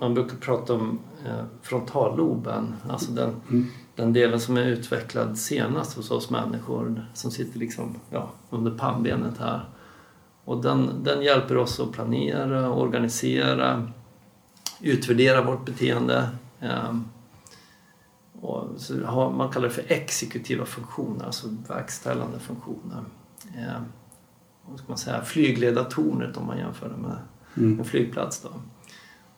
[0.01, 3.67] man brukar prata om eh, frontalloben, alltså den, Mm.
[3.97, 9.39] den delen som är utvecklad senast hos oss människor som sitter liksom, ja, under pannbenet
[9.39, 9.69] här.
[10.45, 13.89] Och den, den hjälper oss att planera, organisera,
[14.81, 16.29] utvärdera vårt beteende.
[16.61, 16.95] Eh,
[18.41, 23.05] och så har, man kallar det för exekutiva funktioner, alltså verkställande funktioner.
[23.57, 23.83] Eh,
[24.69, 27.17] vad ska man säga, flygledartornet om man jämför det med
[27.57, 27.79] Mm.
[27.79, 28.43] en flygplats.
[28.43, 28.49] Då.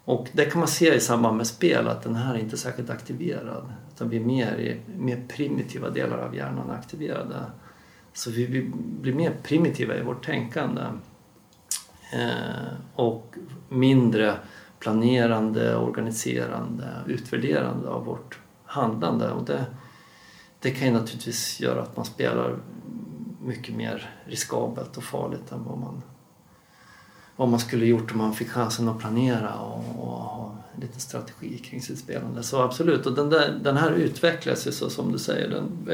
[0.05, 2.91] Och det kan man se i samband med spel att den här är inte särskilt
[2.91, 3.73] aktiverad.
[3.95, 7.37] Utan vi är mer, i- mer primitiva delar av hjärnan aktiverade.
[8.13, 10.83] Så vi, blir mer primitiva i vårt tänkande.
[12.13, 13.35] Eh, och
[13.69, 14.35] mindre
[14.79, 18.40] planerande, organiserande, utvärderande av vårt
[18.71, 19.31] handlande.
[19.31, 19.67] Och det,
[20.61, 22.57] det kan ju naturligtvis göra att man spelar
[23.43, 26.03] mycket mer riskabelt och farligt än vad man,
[27.37, 31.59] vad man skulle gjort om man fick chansen att planera och, och ha lite strategi
[31.59, 32.43] kring sitt spelande.
[32.43, 35.49] Så absolut, och den, där, den här utvecklas ju så som du säger.
[35.49, 35.87] Den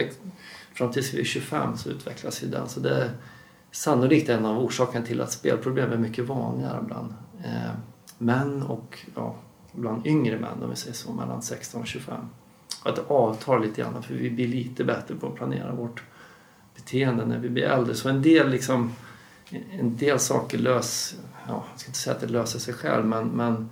[0.75, 2.69] fram tills vi är 25 så utvecklas ju den.
[2.69, 3.11] Så det är
[3.71, 7.71] sannolikt en av orsakerna till att spelproblem är mycket vanligare bland eh,
[8.19, 9.35] män och ja,
[9.73, 12.15] bland yngre män om vi säger så, mellan 16 och 25.
[12.87, 16.03] Och att det avtar lite grann för vi blir lite bättre på att planera vårt
[16.75, 17.95] beteende när vi blir äldre.
[17.95, 18.93] Så en del, liksom,
[19.71, 21.15] en del saker lös,
[21.49, 23.69] ja, jag ska inte säga att det löser sig själv men, men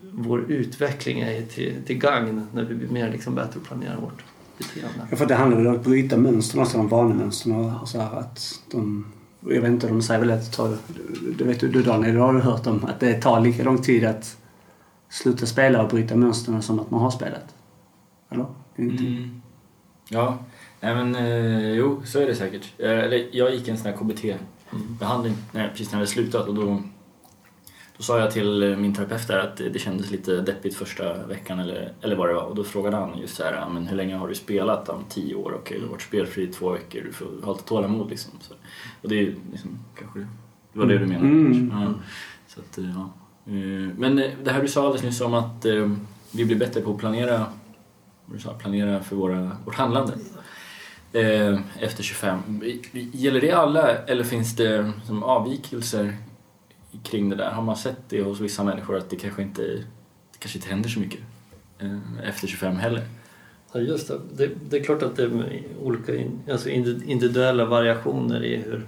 [0.00, 4.24] vår utveckling är till, till gagn när vi blir mer liksom bättre att planera vårt
[4.58, 5.06] beteende.
[5.10, 8.18] Ja, för det handlar väl om att bryta mönstren, alltså de vanemönstren och så här
[8.18, 10.76] att de jag vet inte, de säger väl att det tar,
[11.38, 14.04] det vet du Daniel, det har du hört om, att det tar lika lång tid
[14.04, 14.36] att
[15.08, 17.54] sluta spela och bryta mönstren som att man har spelat.
[18.30, 18.46] Eller?
[18.76, 19.40] Mm.
[20.08, 20.38] Ja,
[20.80, 22.72] nej men eh, jo, så är det säkert.
[22.78, 25.70] Eh, eller, jag gick en sån här KBT-behandling mm.
[25.70, 26.82] precis när jag hade slutat och då
[27.98, 31.58] då sa jag till eh, min terapeut där att det kändes lite deppigt första veckan
[31.58, 34.16] eller, eller vad det var och då frågade han just så här, men hur länge
[34.16, 34.88] har du spelat?
[34.88, 37.52] Om tio år, okej okay, du har varit spelfri i två veckor, du får ha
[37.52, 38.32] lite tålamod liksom.
[38.40, 38.54] Så,
[39.02, 40.18] och det är liksom, kanske,
[40.72, 41.72] det var det du menade mm.
[41.74, 41.94] Ja.
[42.46, 43.10] Så att, eh, ja.
[43.46, 45.66] Eh, men det här du sa alldeles nyss om att
[46.30, 47.46] vi blir bättre på att planera,
[48.58, 50.12] planera för våra, vårt handlande
[51.12, 52.62] eh, efter 25.
[52.92, 56.16] Gäller det alla eller finns det som avvikelser
[57.02, 57.50] kring det där?
[57.50, 60.88] Har man sett det hos vissa människor att det kanske inte, det kanske inte händer
[60.88, 61.20] så mycket
[61.78, 63.02] eh, efter 25 heller?
[63.72, 64.20] Ja, just det.
[64.36, 64.50] det.
[64.70, 64.76] det.
[64.76, 66.12] är klart att det är olika
[66.50, 68.86] alltså individuella variationer i hur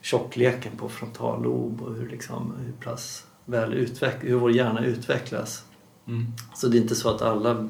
[0.00, 5.64] tjockleken på frontallob och hur, liksom, hur, pass väl utveck, hur vår hjärna utvecklas.
[6.06, 6.26] Mm.
[6.54, 7.68] Så det är inte så att alla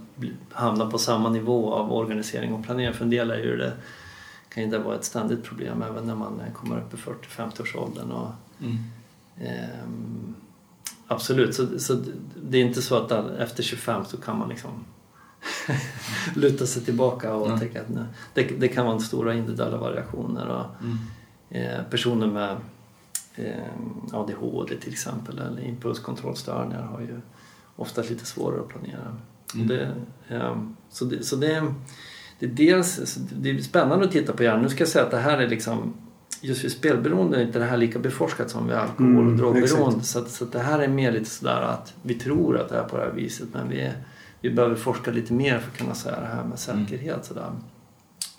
[0.51, 2.95] hamnar på samma nivå av organisering och planering.
[2.95, 3.73] För en del är ju det,
[4.49, 7.77] kan ju det vara ett ständigt problem även när man kommer upp i 40-50 års
[7.77, 8.11] åldern.
[8.11, 8.79] Och, mm
[9.41, 10.35] Ehm,
[11.07, 12.03] absolut, så, så
[12.43, 14.71] det är inte så att efter 25 så kan man liksom
[16.35, 17.59] luta sig tillbaka och mm.
[17.61, 20.49] tänka att nej, det, det, kan vara stora individuella variationer.
[20.49, 20.99] Och, mm.
[21.51, 22.57] eh, personer med
[23.35, 27.21] eh, ADHD till exempel eller impulskontrollstörningar har ju
[27.81, 29.17] ofta lite svårare att planera.
[29.55, 29.67] Mm.
[29.67, 29.95] Det,
[30.29, 30.57] eh,
[30.91, 31.65] så det, så det,
[32.39, 34.63] det, är dels, det är spännande att titta på hjärnan.
[34.63, 35.95] Nu ska jag säga att det här är liksom
[36.41, 40.05] just vid spelberoende är inte det här lika beforskat som vid alkohol och mm, drogberoende.
[40.05, 42.97] Så, så det här är mer lite sådär att vi tror att det är på
[42.97, 43.91] det här viset men vi,
[44.41, 47.03] vi behöver forska lite mer för att kunna säga det här med säkerhet.
[47.03, 47.23] Mm.
[47.23, 47.51] Sådär.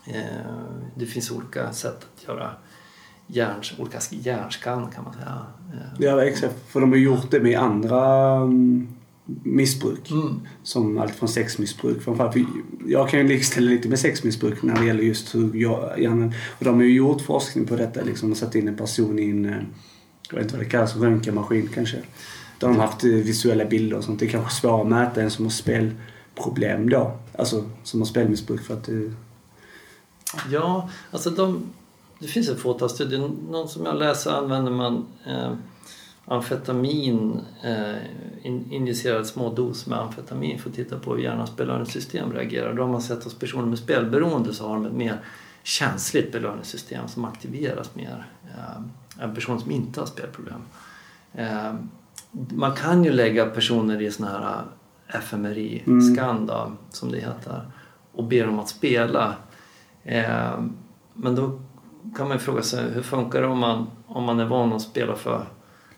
[0.08, 0.54] Eh,
[0.96, 2.50] det finns olika sätt att göra
[3.28, 5.46] hjärn, olika hjärnskann kan man säga.
[5.74, 10.12] Eh, ja exakt, för de har gjort det med andra um missbruk.
[10.12, 10.42] Mm.
[10.64, 12.36] Som allt från sexmissbruk framförallt.
[12.88, 16.34] Jag kan ju likställa lite med sexmissbruk när det gäller just hur jag, hjärnan...
[16.60, 19.30] Och de har ju gjort forskning på detta liksom och satt in en person i
[19.30, 19.62] en, eh,
[20.30, 21.98] jag vet inte vad det kallas, röntgenmaskin kanske.
[22.60, 24.20] Där de har haft eh, visuella bilder och sånt.
[24.20, 27.18] Det är kanske svårare att mäta en som har spelproblem då.
[27.38, 29.06] Alltså som har spelmissbruk för att det...
[29.06, 29.12] Eh,
[30.52, 31.64] ja, alltså de...
[32.20, 33.32] Det finns ett fåtal studier.
[33.50, 35.54] Någon som jag läser använder man eh,
[36.26, 37.96] amfetamin, eh,
[38.44, 42.74] injicerad små dos med amfetamin för att titta på hur hjärnans belöningssystem reagerar.
[42.74, 45.18] Då har man sett hos personer med spelberoende så har de ett mer
[45.64, 50.62] känsligt belöningssystem som aktiveras mer eh, än personer som inte har spelproblem.
[51.34, 51.74] Eh,
[52.32, 54.64] man kan ju lägga personer i såna här
[55.22, 56.78] fMRI-scan mm.
[56.90, 57.72] som det heter
[58.12, 59.36] och be dem att spela.
[60.04, 60.60] Eh,
[61.14, 61.62] men då
[62.18, 64.82] kan man ju fråga sig hur funkar det om man, om man är van att
[64.82, 65.46] spela för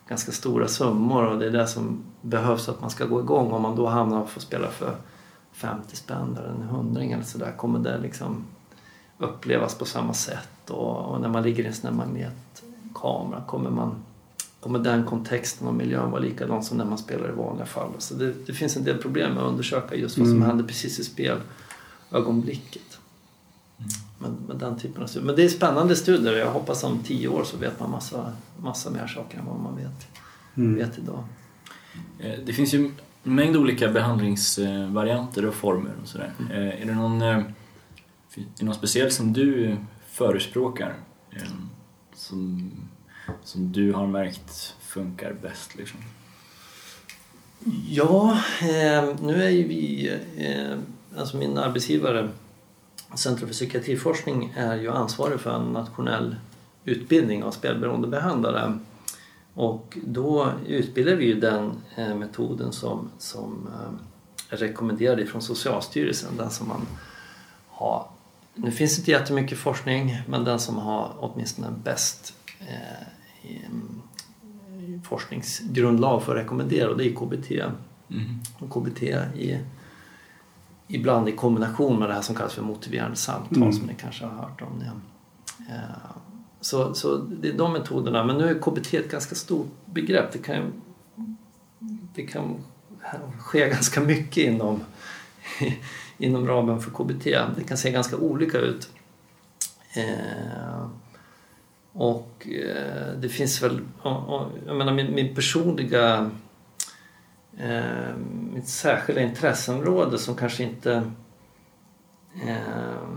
[0.08, 3.52] ganska stora summor och det är det som behövs att man ska gå igång.
[3.52, 4.96] Om man då hamnar och får spela för
[5.52, 8.44] 50 spänn eller en hundring eller sådär kommer det liksom
[9.18, 13.70] upplevas på samma sätt och, och, när man ligger i en sån här magnetkamera kommer,
[13.70, 13.94] man,
[14.60, 17.90] kommer den kontexten och miljön vara likadan som när man spelar i vanliga fall.
[17.98, 20.48] Så det, det finns en del problem med att undersöka just vad som mm.
[20.48, 22.98] händer precis i spelögonblicket.
[24.18, 25.26] Med, med, den typen av studier.
[25.26, 28.32] Men det är spännande studier jag hoppas om tio år så vet man massa,
[28.62, 30.08] massa mer saker än vad man vet,
[30.56, 30.74] mm.
[30.74, 31.24] vet idag.
[32.18, 36.32] Eh, det finns ju en mängd olika behandlingsvarianter och former och sådär.
[36.40, 36.52] Mm.
[36.52, 37.44] Eh, är det någon, eh, är
[38.58, 40.94] det någon speciell som du förespråkar?
[42.14, 42.70] Som,
[43.44, 46.00] som du har märkt funkar bäst liksom?
[47.88, 48.40] Ja,
[49.20, 50.12] nu är ju vi,
[51.16, 52.28] alltså min arbetsgivare
[53.16, 56.36] Centrum för psykiatriforskning är ju ansvarig för en nationell
[56.84, 58.78] utbildning av spelberoendebehandlare.
[59.54, 66.36] Och då utbildar vi ju den eh, metoden som, som eh, rekommenderad ifrån Socialstyrelsen.
[66.36, 66.86] Den som man
[67.68, 68.08] har,
[68.54, 76.22] nu finns det inte jättemycket forskning men den som har åtminstone bäst eh, i forskningsgrundlag
[76.22, 77.50] för att rekommendera och det är KBT.
[78.10, 78.40] Mm.
[78.70, 79.58] KBT i,
[80.88, 83.72] ibland i kombination med det här som kallas för motiverande samtal Mm.
[83.72, 84.82] som ni kanske har hört om.
[84.86, 84.92] Ja.
[85.74, 86.16] Eh,
[86.60, 88.24] Så, så det är de metoderna.
[88.24, 90.32] Men nu är KBT ett ganska stort begrepp.
[90.32, 90.72] Det kan,
[92.14, 92.56] det kan
[93.38, 94.80] ske ganska mycket inom,
[96.18, 97.24] inom ramen för KBT.
[97.56, 98.88] Det kan se ganska olika ut.
[99.96, 100.86] Eh,
[101.92, 103.80] och eh, det finns väl,
[104.66, 106.30] jag menar min, min personliga,
[107.58, 108.16] eh,
[108.52, 111.10] mitt särskilda intresseområde som kanske inte
[112.46, 113.08] eh,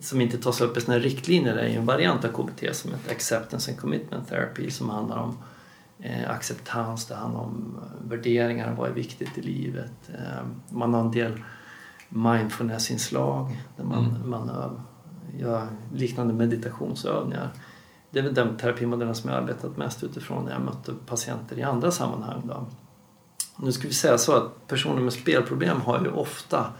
[0.00, 3.10] som inte tas upp i här riktlinjer är ju en variant av KBT som heter
[3.10, 5.38] Acceptance and Commitment Therapy som handlar om
[5.98, 10.10] eh, acceptans, det handlar om eh, värderingar, vad är viktigt i livet.
[10.14, 11.42] Eh, man har en del
[12.08, 14.30] mindfulnessinslag där man, Mm.
[14.30, 14.68] man ö,
[15.38, 17.50] gör liknande meditationsövningar.
[18.10, 21.62] Det är väl den terapimodellen som jag arbetat mest utifrån när jag mötte patienter i
[21.62, 22.42] andra sammanhang.
[22.44, 22.66] Då.
[23.62, 26.72] Nu ska vi säga så att personer med spelproblem har ju ofta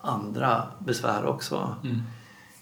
[0.00, 1.76] andra besvär också.
[1.84, 2.02] Mm.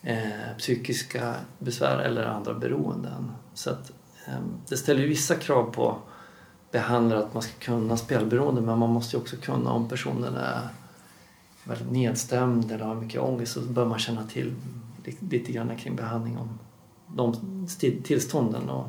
[0.03, 3.33] Eh, psykiska besvär eller andra beroenden.
[3.55, 3.91] Så att,
[4.27, 4.35] eh,
[4.69, 5.99] det ställer ju vissa krav på
[6.71, 10.61] behandlare att man ska kunna spelberoende men man måste ju också kunna om personen är
[11.65, 14.55] väldigt nedstämd eller har mycket ångest så bör man känna till
[15.05, 16.59] li- lite grann kring behandling om
[17.07, 17.35] de
[18.05, 18.69] tillstånden.
[18.71, 18.89] Och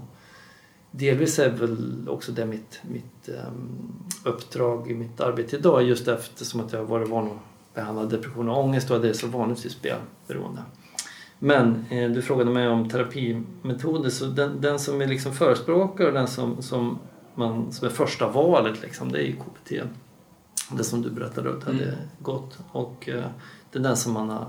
[0.97, 6.59] delvis är väl också det mitt, mitt ehm, uppdrag i mitt arbete idag just eftersom
[6.59, 9.65] att jag har varit van att behandla depression och ångest och det är så vanligt
[9.65, 10.61] i spelberoende.
[11.39, 16.13] Men eh, du frågade mig om terapimetoder så den, den som är liksom förespråkare och
[16.13, 16.99] den som, som,
[17.35, 19.71] man, som är första valet liksom, det är ju KBT.
[20.71, 21.95] Det som du berättade att hade Mm.
[22.19, 23.25] gått och eh,
[23.71, 24.47] det är den som man har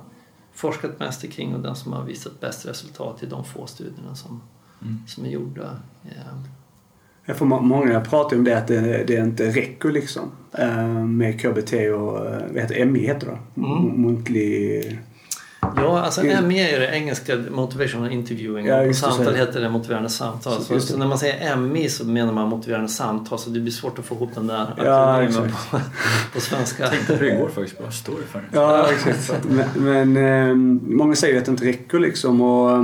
[0.52, 4.42] forskat mest kring och den som har visat bäst resultat i de få studierna som,
[4.82, 4.98] Mm.
[5.06, 5.76] som är gjorda.
[7.24, 10.22] Jag får må- många pratar om det att det, det inte räcker liksom.
[10.52, 13.60] Eh, med KBT och eh, vad heter MI heter det?
[13.60, 14.02] Mm.
[14.02, 14.98] Muntlig...
[15.76, 16.22] Ja, alltså.
[16.24, 20.52] ME är det engelska Motivational Interviewing Ja, och samtal heter det motiverande samtal.
[20.62, 23.98] Så- Så, när man säger MI så menar man motiverande samtal så det blir svårt
[23.98, 25.26] att få ihop den där Ja,
[25.70, 25.78] på,
[26.34, 26.86] på svenska.
[26.88, 27.80] Tänkte hur det går faktiskt.
[27.80, 28.48] Vad står det för?
[28.52, 29.44] Ja, exakt.
[29.50, 29.66] Men,
[30.14, 30.54] men eh,
[30.96, 32.40] många säger att det inte räcker liksom.
[32.40, 32.82] Och, eh,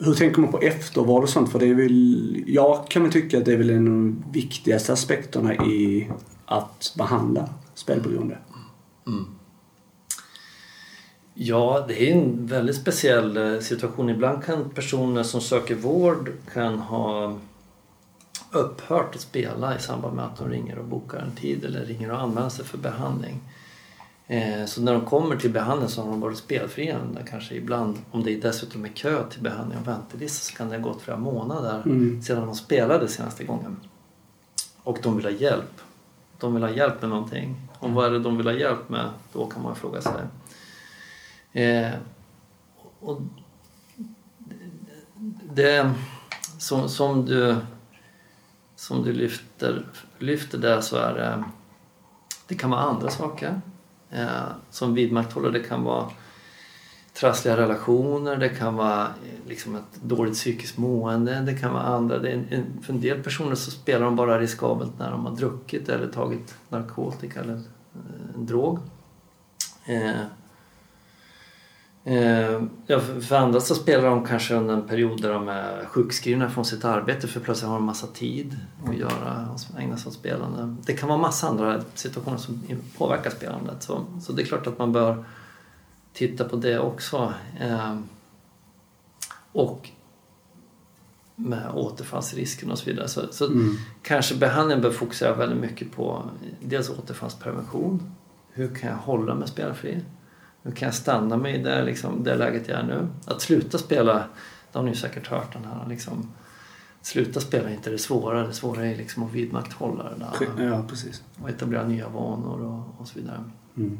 [0.00, 1.52] hur tänker man på eftervård och sånt?
[1.52, 4.24] För det är väl, jag kan väl tycka att det är väl en av de
[4.32, 6.10] viktigaste aspekterna i
[6.46, 8.38] att behandla spelberoende.
[9.06, 9.24] Mm.
[11.34, 14.10] Ja, det är en väldigt speciell eh, situation.
[14.10, 17.38] Ibland kan personer som söker vård kan ha
[18.50, 22.10] upphört att spela i samband med att de ringer och bokar en tid eller ringer
[22.10, 23.40] och anmäler sig för behandling.
[24.30, 28.22] Eh, Så när de kommer till behandling så har de varit spelfria kanske ibland, om
[28.22, 31.82] det dessutom är kö till behandling och väntelista så kan det ha gått flera månader
[31.86, 32.22] Mm.
[32.22, 33.76] sedan de spelade senaste gången.
[34.82, 35.80] Och de vill ha hjälp.
[36.38, 37.56] De vill ha hjälp med någonting.
[37.78, 39.10] Och vad är det de vill ha hjälp med?
[39.32, 40.22] Då kan man fråga sig.
[41.52, 41.90] Eh,
[43.00, 43.20] och
[45.52, 45.90] det
[46.58, 47.56] som, som du
[48.76, 49.86] som du lyfter,
[50.18, 51.44] lyfter där så är det
[52.46, 53.60] det kan vara andra saker
[54.10, 55.50] Eh, som vidmakthåller.
[55.50, 56.10] Det kan vara
[57.12, 62.18] trassliga relationer, det kan vara eh, liksom ett dåligt psykiskt mående, det kan vara andra.
[62.18, 65.88] Det en, för en del personer så spelar de bara riskabelt när de har druckit
[65.88, 68.78] eller tagit narkotika eller eh, en drog.
[69.84, 70.20] Eh,
[72.04, 76.50] Eh, ja, för, andra så spelar de kanske under en period där de är sjukskrivna
[76.50, 78.56] från sitt arbete för plötsligt har de massa tid
[78.88, 80.76] att göra, ägna sig åt spelande.
[80.86, 82.62] Det kan vara massa andra situationer som
[82.98, 83.82] påverkar spelandet.
[83.82, 85.24] Så, så det är klart att man bör
[86.12, 87.32] titta på det också.
[87.60, 87.98] Eh,
[89.52, 89.88] och
[91.36, 93.08] med återfallsrisken och så vidare.
[93.08, 93.76] Så, så Mm.
[94.02, 96.22] kanske behandlingen bör fokusera väldigt mycket på
[96.60, 98.12] dels återfallsprevention.
[98.52, 100.00] Hur kan jag hålla mig spelfri?
[100.62, 103.08] Hur kan jag stanna mig i det, liksom, det läget jag är nu?
[103.26, 104.24] Att sluta spela,
[104.72, 106.32] det har ni ju säkert hört den här liksom,
[107.02, 110.24] Sluta spela är inte det svåra, det svåra är liksom att vidmakthålla det
[110.56, 111.22] där Ja, precis.
[111.42, 113.44] och etablera nya vanor och, och så vidare.
[113.76, 113.98] Mm.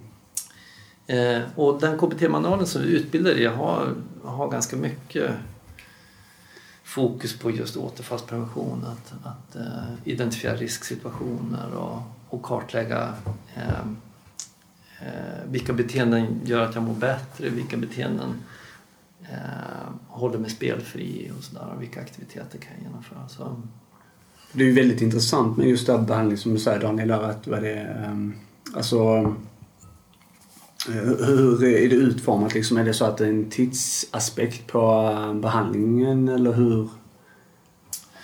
[1.07, 3.95] Eh, och den KBT-manualen som vi utbildar i har,
[4.25, 5.31] har ganska mycket
[6.85, 8.85] fokus på just återfallsprevention.
[8.87, 13.15] Att, att eh, identifiera risksituationer och, och kartlägga
[13.55, 13.87] eh,
[15.47, 18.35] vilka beteenden gör att jag mår bättre, vilka beteenden
[19.23, 23.29] eh, håller mig spelfri och sådär och vilka aktiviteter kan jag genomföra.
[23.29, 23.63] Så,
[24.53, 27.47] Det är ju väldigt intressant med just det här behandling som du säger Daniel, att
[27.47, 28.35] vad det ehm,
[28.75, 28.99] alltså
[30.89, 32.77] eh, hur är det utformat liksom?
[32.77, 36.89] Är det så att det är en tidsaspekt på eh, behandlingen eller hur?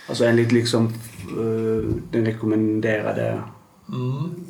[0.09, 3.41] Alltså enligt liksom eh, den rekommenderade...
[3.89, 4.46] Mm.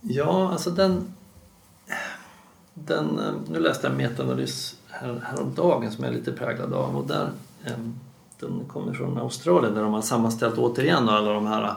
[0.00, 1.12] Ja, alltså den...
[2.74, 6.96] den eh, nu läste jag en metaanalys här, häromdagen som jag är lite präglad av
[6.96, 7.30] och där
[7.64, 8.00] ehm,
[8.40, 11.76] den kommer från Australien där de har sammanställt återigen alla de här, jag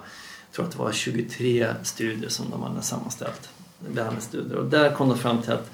[0.52, 3.50] tror att det var 23 studier som de hade sammanställt,
[3.80, 4.58] behandlingsstudier.
[4.58, 5.72] Och där kom de fram till att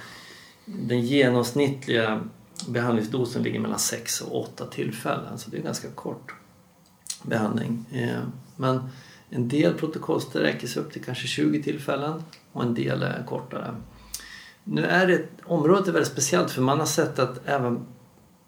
[0.66, 2.22] den genomsnittliga
[2.68, 6.34] behandlingsdosen ligger mellan 6 och 8 tillfällen, så det är ganska kort
[7.24, 7.86] behandling.
[7.92, 8.90] Ehm, men
[9.30, 13.76] en del protokoll sträcker sig upp till kanske 20 tillfällen och en del är kortare.
[14.64, 17.86] Nu är det, området är väldigt speciellt för man har sett att även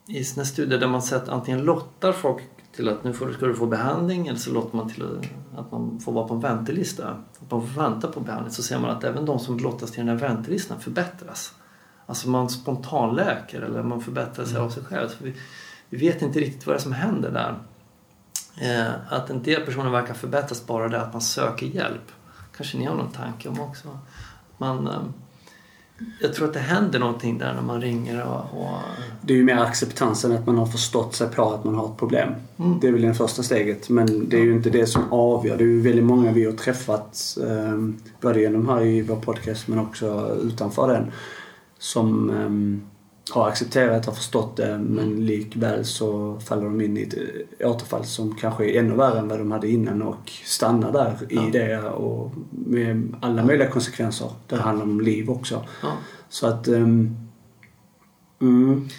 [0.08, 2.44] i sina studier där man sett antingen lottar folk
[2.76, 5.04] till att nu ska du få behandling eller så låter man till
[5.58, 7.08] att man får vara på en väntelista.
[7.42, 10.06] Att man får vänta på behandling så ser man att även de som lottas till
[10.06, 11.54] den här väntelistan förbättras.
[12.06, 14.66] Alltså man spontanläker eller man förbättrar sig mm.
[14.66, 15.10] av sig själv.
[15.22, 15.36] Vi,
[15.90, 17.56] vi, vet inte riktigt vad det är som händer där.
[18.58, 22.12] Eh, att en del personer verkar förbättras bara det att man söker hjälp.
[22.58, 23.88] Kanske ni har någon tanke om också.
[24.58, 25.02] Man, eh,
[26.22, 28.78] jag tror att det händer någonting där när man ringer och, och...
[29.22, 31.98] Det är ju mer acceptansen att man har förstått sig på att man har ett
[31.98, 32.34] problem.
[32.58, 32.80] Mm.
[32.80, 33.90] Det är väl det första steget.
[33.90, 35.58] Men det är ju inte det som avgör.
[35.58, 37.78] Det är ju väldigt många vi har träffat, eh,
[38.22, 41.12] både genom här i vår podcast men också utanför den,
[41.80, 42.82] som eh,
[43.32, 48.36] har accepterat, har förstått det men likväl så faller de in i ett återfall som
[48.36, 51.48] kanske är ännu värre än vad de hade innan och stannar där ja.
[51.48, 54.32] i det och med alla möjliga konsekvenser.
[54.48, 55.66] Det handlar om liv också.
[55.82, 55.92] Ja.
[56.30, 57.18] Så att um,
[58.42, 58.90] mm,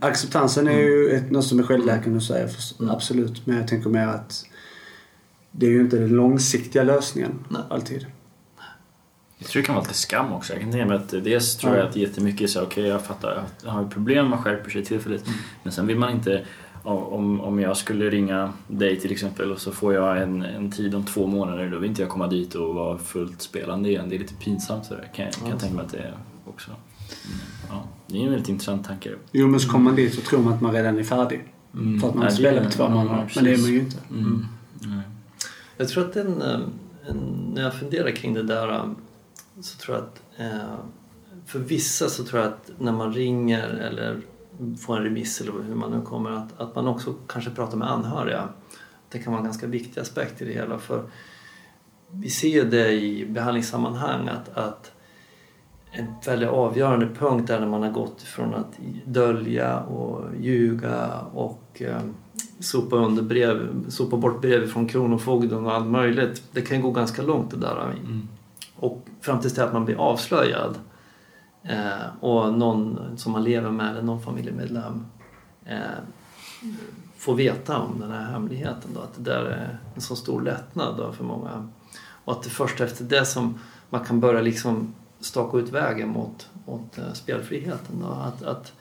[0.00, 2.48] acceptansen är ju ett, något som är självläkande att säga,
[2.80, 2.90] mm.
[2.90, 3.46] absolut.
[3.46, 4.44] Men jag tänker mer att
[5.50, 7.62] det är ju inte den långsiktiga lösningen Nej.
[7.70, 8.06] alltid.
[9.44, 10.52] Jag tror det kan vara lite skam också.
[10.52, 13.02] Jag kan tänka mig att dels tror jag att jättemycket är så okej okay, jag
[13.02, 15.26] fattar, jag har problem, man skärper sig tillfälligt.
[15.26, 15.38] Mm.
[15.62, 16.44] Men sen vill man inte,
[16.82, 20.94] om, om jag skulle ringa dig till exempel och så får jag en, en tid
[20.94, 24.08] om två månader, då vill inte jag komma dit och vara fullt spelande igen.
[24.08, 26.14] Det är lite pinsamt sådär, kan, kan jag tänka mig att det är
[26.44, 26.70] också.
[26.70, 27.38] Mm,
[27.68, 29.10] ja, det är en väldigt intressant tanke.
[29.32, 31.44] Jo men så kommer man dit så tror man att man redan är färdig.
[31.74, 32.00] Mm.
[32.00, 33.32] För att man har spelat två månader.
[33.34, 33.96] men det är man ju inte.
[34.10, 34.46] Mm.
[35.76, 36.60] Jag tror att den, eh,
[37.08, 38.94] en, när jag funderar kring det där
[39.60, 40.78] så tror jag att eh,
[41.46, 44.20] för vissa så tror jag att när man ringer eller
[44.80, 47.90] får en remiss eller hur man nu kommer att, att man också kanske pratar med
[47.90, 48.48] anhöriga.
[49.08, 51.04] Det kan vara en ganska viktig aspekt i det hela för
[52.10, 54.92] vi ser det i behandlingssammanhang att, att
[55.90, 61.82] en väldigt avgörande punkt är när man har gått från att dölja och ljuga och
[61.82, 62.00] eh,
[62.60, 66.42] sopa, under brev, sopa bort brev från Kronofogden och allt möjligt.
[66.52, 67.90] Det kan gå ganska långt det där.
[67.90, 68.28] Mm.
[68.84, 70.78] Och fram tills att man blir avslöjad
[71.62, 75.06] eh, och någon som man lever med eller någon familjemedlem
[75.64, 75.78] eh,
[77.16, 78.90] får veta om den här hemligheten.
[78.94, 81.68] Då, att det där är en så stor lättnad då för många.
[82.24, 83.58] Och att det först efter det som
[83.90, 88.00] man kan börja liksom staka ut vägen mot, mot eh, spelfriheten.
[88.00, 88.06] Då.
[88.06, 88.72] Att, att,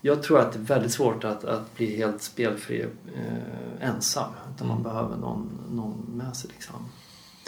[0.00, 2.82] jag tror att det är väldigt svårt att, att bli helt spelfri
[3.14, 4.30] eh, ensam.
[4.54, 4.92] Utan man mm.
[4.92, 6.50] behöver någon, någon med sig.
[6.54, 6.76] Liksom.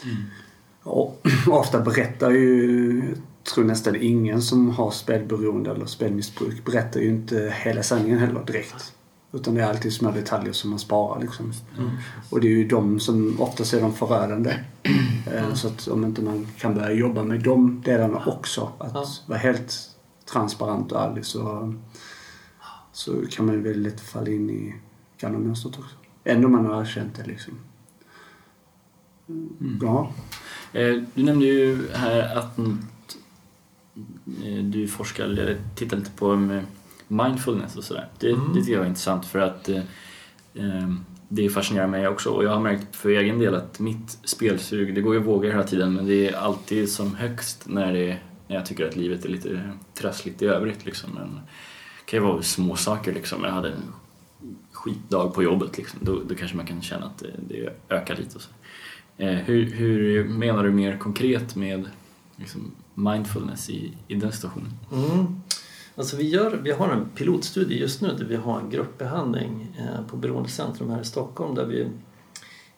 [0.05, 0.17] Mm.
[0.87, 3.03] Och ofta berättar ju,
[3.45, 8.45] jag tror nästan ingen som har spelberoende eller spelmissbruk berättar ju inte hela sanningen heller
[8.45, 8.93] direkt.
[9.33, 11.53] Utan det är alltid små detaljer som man sparar liksom.
[11.79, 11.91] Mm.
[12.31, 14.55] Och det är ju de som oftast är de förödande.
[15.27, 15.55] Mm.
[15.57, 19.07] Så att om inte man kan börja jobba med de delarna också, att ja.
[19.27, 19.91] vara helt
[20.33, 21.75] transparent och ärlig så,
[22.93, 24.75] så kan man ju väldigt lätt falla in i
[25.21, 25.97] gamla mönstret också.
[26.25, 27.55] Ändå man har erkänt det liksom.
[29.29, 29.79] Mm.
[29.83, 30.13] Ja.
[30.73, 32.65] Eh, du nämnde ju här att eh,
[34.63, 36.63] du forskar, eller tittar lite på eh,
[37.09, 38.09] mindfulness och sådär.
[38.19, 38.49] Det, mm.
[38.55, 39.69] det tycker jag är intressant för att
[41.29, 45.01] det fascinerar mig också och jag har märkt för egen del att mitt spelsug, det
[45.01, 48.17] går ju vågor hela tiden men det är alltid som högst när, det,
[48.49, 51.11] när jag tycker att livet är lite trassligt i övrigt liksom.
[51.15, 53.45] Men det kan ju vara små saker liksom.
[53.45, 53.93] Jag hade en
[54.73, 56.01] skitdag på jobbet liksom.
[56.03, 58.51] Då, då kanske man kan känna att det, det ökar lite och så.
[59.19, 61.89] Eh, hur, hur, menar du mer konkret med
[62.37, 64.73] liksom, mindfulness i, i den situationen?
[64.93, 65.41] Mm.
[65.97, 70.07] Alltså vi, gör, vi har en pilotstudie just nu där vi har en gruppbehandling eh,
[70.07, 71.89] på Beroendecentrum här i Stockholm där vi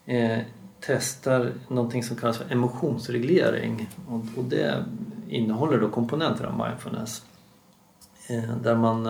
[0.05, 0.39] eh,
[0.79, 4.85] testar någonting som kallas för emotionsreglering och, och det
[5.29, 7.23] innehåller då komponenter av mindfulness
[8.27, 9.05] eh, där man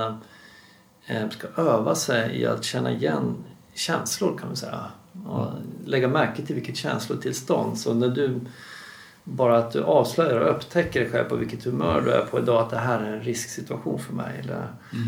[1.06, 3.36] eh, ska öva sig i att känna igen
[3.74, 4.92] känslor kan man säga.
[5.28, 5.48] Och
[5.86, 7.78] lägga märke till vilket känslotillstånd.
[7.78, 8.40] Så när du
[9.24, 12.62] bara att du avslöjar och upptäcker dig själv på vilket humör du är på idag,
[12.62, 14.40] att det här är en risksituation för mig.
[14.44, 14.56] Eller,
[14.94, 15.08] Mm.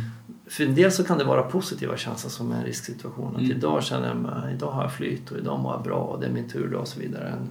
[0.49, 3.35] För en del så kan det vara positiva känslor som är en risksituation.
[3.35, 3.51] Att Mm.
[3.51, 6.25] idag känner jag mig, idag har jag flyt och idag mår jag bra och det
[6.25, 7.27] är min tur idag och så vidare.
[7.27, 7.47] Mm.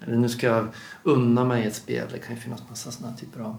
[0.00, 0.66] Eller nu ska jag
[1.02, 2.06] unna mig ett spel.
[2.12, 3.56] Det kan ju finnas massa sådana typer av...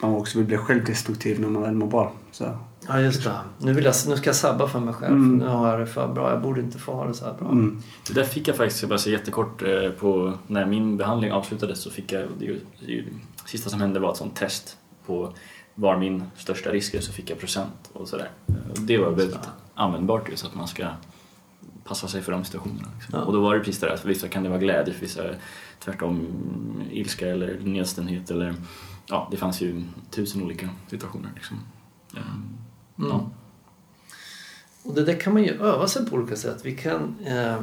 [0.00, 2.12] Man också vill bli självdestruktiv när man väl mår bra.
[2.32, 2.58] Så.
[2.88, 3.40] Ja just det.
[3.58, 5.40] Nu, vill jag, nu ska jag sabba för mig själv Mm.
[5.40, 6.30] för nu har jag det för bra.
[6.30, 7.48] Jag borde inte få ha det så här bra.
[7.50, 7.82] Mm.
[8.06, 11.80] Det där fick jag faktiskt, jag bara säga jättekort, eh, på, när min behandling avslutades
[11.80, 13.04] så fick jag, det, ju- det,
[13.46, 14.76] sista som hände var ett sånt test
[15.06, 15.32] på
[15.74, 18.30] var min största risk är så fick jag procent och sådär.
[18.78, 20.86] Det var väldigt användbart ju så att man ska
[21.84, 22.88] passa sig för de situationerna.
[22.94, 23.18] Liksom.
[23.18, 23.24] Ja.
[23.24, 25.22] Och då var det precis det där, för vissa kan det vara glädje, för vissa
[25.78, 26.26] tvärtom
[26.90, 28.54] ilska eller nedstämdhet eller
[29.06, 31.56] ja, det fanns ju tusen olika situationer liksom.
[32.16, 32.22] Eh,
[32.98, 33.10] Mm.
[33.10, 33.30] Ja.
[34.82, 36.60] Och det där kan man ju öva sig på olika sätt.
[36.64, 37.16] Vi kan...
[37.26, 37.62] Eh,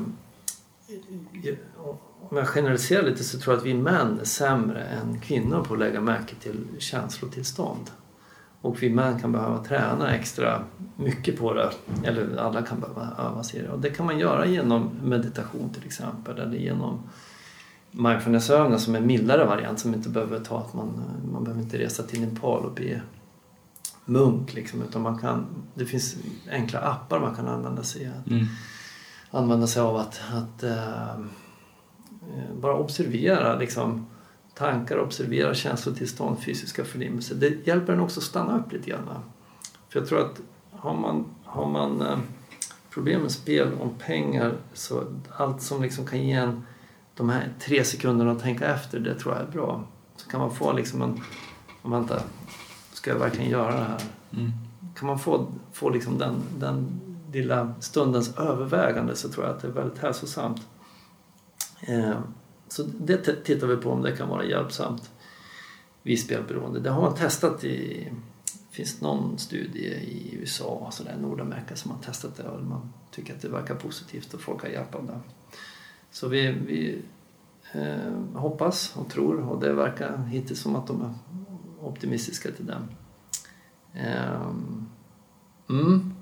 [2.30, 5.74] om jag generaliserar lite så tror jag att vi män är sämre än kvinnor på
[5.74, 7.92] att lägga märke till känslotillstånd.
[8.62, 10.64] Och vi män kan behöva träna extra
[10.96, 11.72] mycket på det.
[12.04, 13.70] Eller alla kan behöva öva sig i det.
[13.70, 16.40] Och det kan man göra genom meditation till exempel.
[16.40, 17.00] Eller genom
[17.92, 21.78] mindfulnessövningar som är en mildare variant som inte behöver ta att man, man behöver inte
[21.78, 23.02] resa till Nepal och bli
[24.12, 26.16] munk liksom, utan man kan, det finns
[26.52, 28.46] enkla appar man kan använda sig, Mm.
[29.32, 31.20] använda sig av att, att eh,
[32.62, 34.06] bara observera liksom,
[34.54, 37.36] tankar, observera känslotillstånd, fysiska förnimmelser.
[37.36, 39.10] Det hjälper en också att stanna upp lite grann.
[39.90, 40.42] För jag tror att
[40.72, 42.18] har man, har man eh,
[42.90, 45.04] problem med spel om pengar så
[45.38, 46.64] allt som liksom kan ge en
[47.16, 49.84] de här tre sekunderna att tänka efter, det tror jag är bra.
[50.16, 51.22] Så kan man få liksom en,
[51.82, 51.94] om
[53.02, 54.02] ska jag verkligen göra det här?
[54.34, 54.52] Mm.
[54.96, 59.68] Kan man få, få liksom den, den lilla stundens övervägande så tror jag att det
[59.68, 60.62] är väldigt hälsosamt.
[61.82, 62.20] Eh,
[62.68, 65.12] så det tittar vi på om det kan vara hjälpsamt
[66.04, 66.80] vid spelberoende.
[66.80, 68.08] Det har man testat i
[68.72, 72.94] finns någon studie i USA och så där, Nordamerika som har testat det och man
[73.12, 75.20] tycker att det verkar positivt och folk har hjälp av det.
[76.12, 77.02] Så vi, vi
[77.74, 81.16] eh, hoppas och tror och det verkar hittills som att de
[81.92, 82.88] optimistiska till den.
[83.94, 84.86] Ehm,
[85.70, 86.14] mm.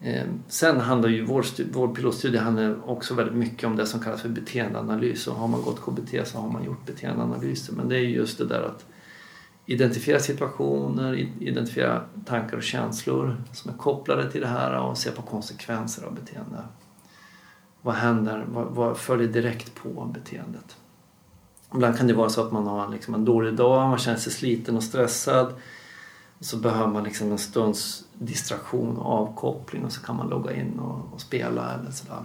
[0.00, 4.22] Ehm, sen handlar ju vår, vår pilotstudie handlar också väldigt mycket om det som kallas
[4.22, 5.26] för beteendeanalys.
[5.26, 7.74] Och har man gått KBT så har man gjort beteendeanalyser.
[7.74, 8.84] Men det är just det där att
[9.66, 15.22] identifiera situationer, identifiera tankar och känslor som är kopplade till det här och se på
[15.22, 16.58] konsekvenser av beteende.
[17.82, 18.46] Vad händer?
[18.48, 20.76] Vad, vad följer direkt på beteendet?
[21.76, 24.32] Ibland kan det vara så att man har liksom en dålig dag, man känner sig
[24.32, 25.54] sliten och stressad.
[26.40, 30.78] Så behöver man liksom en stunds distraktion och avkoppling och så kan man logga in
[30.78, 32.22] och, och spela eller sådär.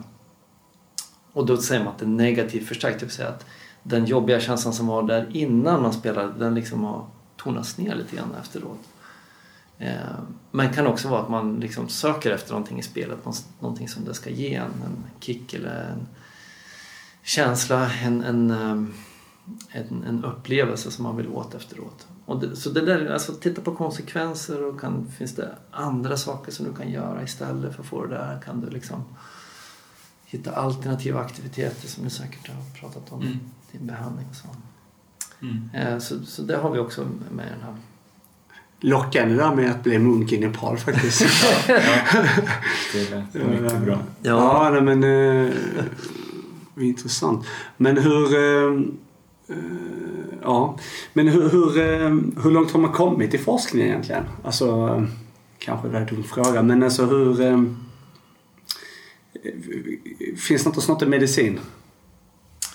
[1.34, 3.46] Och då säger man att det är negativt förstärkt, det vill säga att
[3.84, 7.06] den jobbiga känslan som var där innan man spelade, den liksom har
[7.38, 8.80] tonats ner lite grann efteråt.
[9.78, 10.20] Eh,
[10.52, 13.20] men kan också vara att man liksom söker efter någonting i spelet,
[13.60, 16.08] någonting som det ska ge en, en kick eller en
[17.24, 18.94] känsla, en, en, ehm,
[19.72, 22.08] en, en upplevelse som man vill åt efteråt.
[22.26, 26.52] Och det, så det där, alltså titta på konsekvenser och kan, finns det andra saker
[26.52, 28.42] som du kan göra istället för att få det där?
[28.46, 29.04] Kan du liksom
[30.26, 33.34] hitta alternativa aktiviteter som du säkert har pratat om Mm.
[33.34, 34.48] i din behandling och så.
[35.42, 35.70] Mm.
[35.74, 36.26] Eh, så.
[36.26, 37.76] Så det har vi också med i den här.
[38.84, 41.22] Lockande där med att bli munk i Nepal faktiskt.
[41.68, 44.00] Det är mycket bra.
[44.22, 45.54] ja, nej, men eh,
[46.78, 47.46] intressant.
[47.78, 48.36] Men hur...
[48.36, 48.82] Eh,
[50.42, 50.78] ja,
[51.14, 52.10] men hur, hur, eh,
[52.44, 54.24] hur långt har man kommit i forskningen egentligen?
[54.44, 55.04] Alltså, eh,
[55.60, 57.42] kanske det är en dum fråga, men alltså hur...
[57.42, 57.64] Eh,
[60.38, 61.60] finns det något snart i medicin?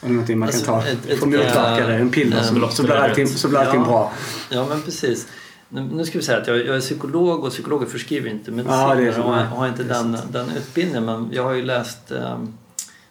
[0.02, 2.94] Eller någonting man Alltså, kan ta ett- för motverkare, en piller äh, som, så blir
[2.94, 3.86] allting, så blir allting Ja.
[3.86, 4.12] bra.
[4.50, 5.26] Ja, men precis.
[5.68, 9.12] Nu, ska vi säga att jag, jag är psykolog och psykologer förskriver inte medicin Ja,
[9.14, 9.22] så.
[9.22, 11.04] och har, har inte den, den utbildningen.
[11.04, 12.38] Men jag har ju läst eh,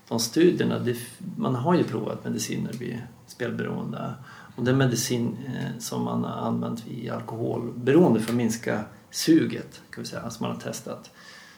[0.07, 0.85] de studierna.
[1.37, 2.97] Man har ju provat mediciner vid
[3.27, 4.13] spelberoende.
[4.55, 9.81] Och det är medicin eh, som man har använt vid alkoholberoende för att minska suget.
[9.89, 11.11] Kan vi säga, som man har testat.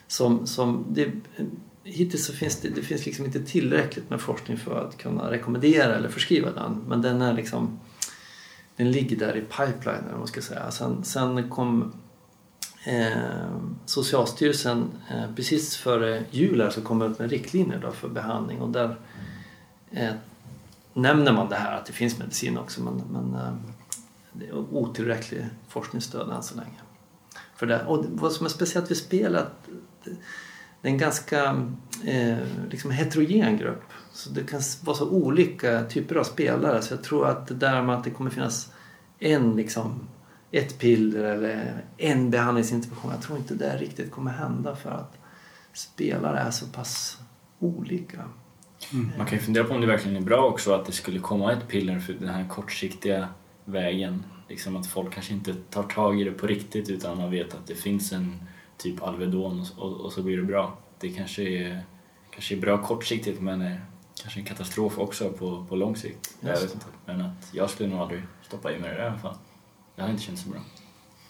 [0.06, 1.46] Som, som det, eh,
[1.84, 5.96] hittills så finns det, det finns liksom inte tillräckligt med forskning för att kunna rekommendera
[5.96, 6.84] eller förskriva den.
[6.88, 7.78] Men den är liksom
[8.78, 10.70] den ligger där i pipelinen eller vad man ska säga.
[10.70, 11.92] Sen, sen kom
[12.84, 13.48] eh,
[13.86, 18.68] Socialstyrelsen eh, precis före jul här så kom ut med riktlinjer då för behandling och
[18.68, 18.96] där
[19.90, 20.10] eh,
[21.02, 23.52] nämner man det här att det finns medicin också men, men eh,
[24.32, 26.80] det är otillräcklig forskningsstöd än så länge.
[27.56, 27.84] För det.
[27.84, 29.66] Och vad som är speciellt vid spel är att
[30.04, 30.10] det,
[30.82, 31.66] det är en ganska
[32.04, 32.38] eh,
[32.70, 33.84] liksom heterogen grupp.
[34.12, 36.82] Så det kan vara så olika typer av spelare.
[36.82, 38.72] Så jag tror att det där med att det kommer finnas
[39.18, 40.08] en liksom,
[40.50, 43.10] ett piller eller en behandlingsintervention.
[43.10, 45.18] Jag tror inte det riktigt kommer hända för att
[45.72, 47.18] spelare är så pass
[47.58, 48.24] olika.
[48.92, 49.12] Mm.
[49.16, 51.52] Man kan ju fundera på om det verkligen är bra också att det skulle komma
[51.52, 53.28] ett piller för den här kortsiktiga
[53.64, 54.24] vägen.
[54.48, 57.66] Liksom att folk kanske inte tar tag i det på riktigt utan man vet att
[57.66, 58.42] det finns en
[58.76, 60.78] typ Alvedon och, och, och så blir det bra.
[61.00, 61.82] Det kanske är,
[62.30, 63.84] kanske är bra kortsiktigt men är
[64.22, 66.36] kanske en katastrof också på, på lång sikt.
[66.40, 66.86] Jag vet inte.
[67.04, 69.36] Men att jag skulle nog aldrig stoppa i mig det i alla fall.
[69.94, 70.60] Det hade inte känts så bra.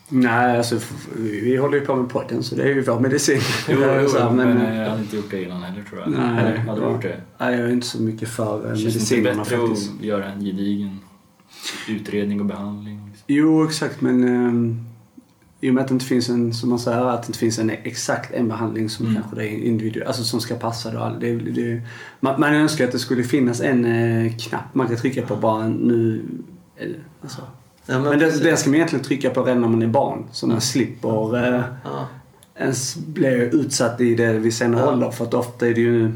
[0.09, 0.79] Nej, alltså
[1.17, 3.41] vi håller ju på med podden så det är ju vår medicin.
[3.69, 6.11] Jo, jo, så, men, men, jag hade inte gjort det innan heller tror jag.
[6.11, 7.21] Nej, Eller hade du gjort det?
[7.39, 9.93] Nej, jag är inte så mycket för Känns medicinerna det inte bättre faktiskt.
[9.99, 10.99] att göra en gedigen
[11.89, 13.07] utredning och behandling?
[13.09, 13.25] Liksom?
[13.27, 14.85] Jo, exakt men um,
[15.61, 17.59] i och med att det inte finns en, som man säger, att det inte finns
[17.59, 19.23] en exakt en behandling som Mm.
[19.23, 21.17] kanske är individuell, alltså som ska passa då.
[21.21, 21.83] Det, det,
[22.21, 25.69] man, man önskar att det skulle finnas en eh, knapp man kan trycka på bara
[25.69, 26.23] nu.
[26.77, 26.89] eh,
[27.23, 27.43] Alltså.
[27.91, 30.25] Ja, Men det, det ska man egentligen trycka på redan när man är barn.
[30.33, 31.63] Så man slipper eh,
[32.55, 34.93] ens bli utsatt i det vid senare Ja.
[34.93, 35.11] ålder.
[35.11, 36.13] För att ofta är det ju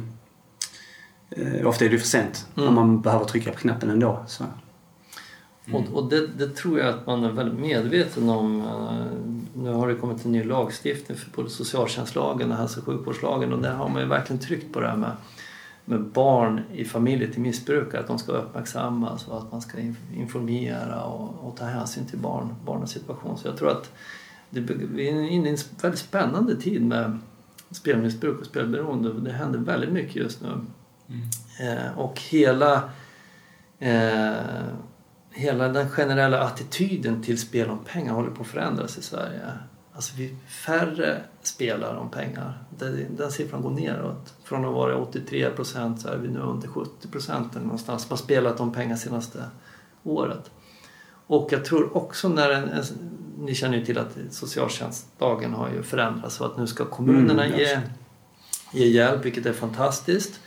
[1.30, 2.66] eh, ofta är det ju för sent Mm.
[2.68, 4.24] när man behöver trycka på knappen ändå.
[4.26, 4.44] Så.
[5.72, 8.60] Och, och det, det tror jag att man är väldigt medveten om.
[8.60, 9.18] Eh,
[9.62, 13.58] Nu har det kommit en ny lagstiftning för både socialtjänstlagen och hälso och sjukvårdslagen och
[13.62, 15.10] där har man ju verkligen tryckt på det här med,
[15.85, 19.97] med barn i familjer till missbrukare, att de ska uppmärksammas och att man ska in-
[20.16, 23.39] informera och, och ta hänsyn till barn, barnens situation.
[23.39, 23.93] Så jag tror att
[24.51, 27.18] det, vi är inne i en väldigt spännande tid med
[27.70, 29.12] spelmissbruk och spelberoende.
[29.12, 30.49] Det händer väldigt mycket just nu.
[31.61, 32.91] Eh, och hela,
[33.78, 34.33] eh,
[35.30, 39.41] hela den generella attityden till spel om pengar håller på att förändras i Sverige.
[39.95, 40.36] Alltså vi
[40.66, 42.59] färre spelar om pengar.
[42.78, 44.34] Den, den siffran går neråt.
[44.45, 48.16] Från att vara 83 procent så är vi nu under 70 procent någonstans som har
[48.16, 49.45] spelat om pengar senaste
[50.03, 50.51] året.
[51.26, 52.84] Och jag tror också när en, en,
[53.38, 57.59] ni känner ju till att socialtjänstlagen har ju förändrats så att nu ska kommunerna Mm,
[57.59, 57.80] ge,
[58.72, 60.40] ge hjälp vilket är fantastiskt.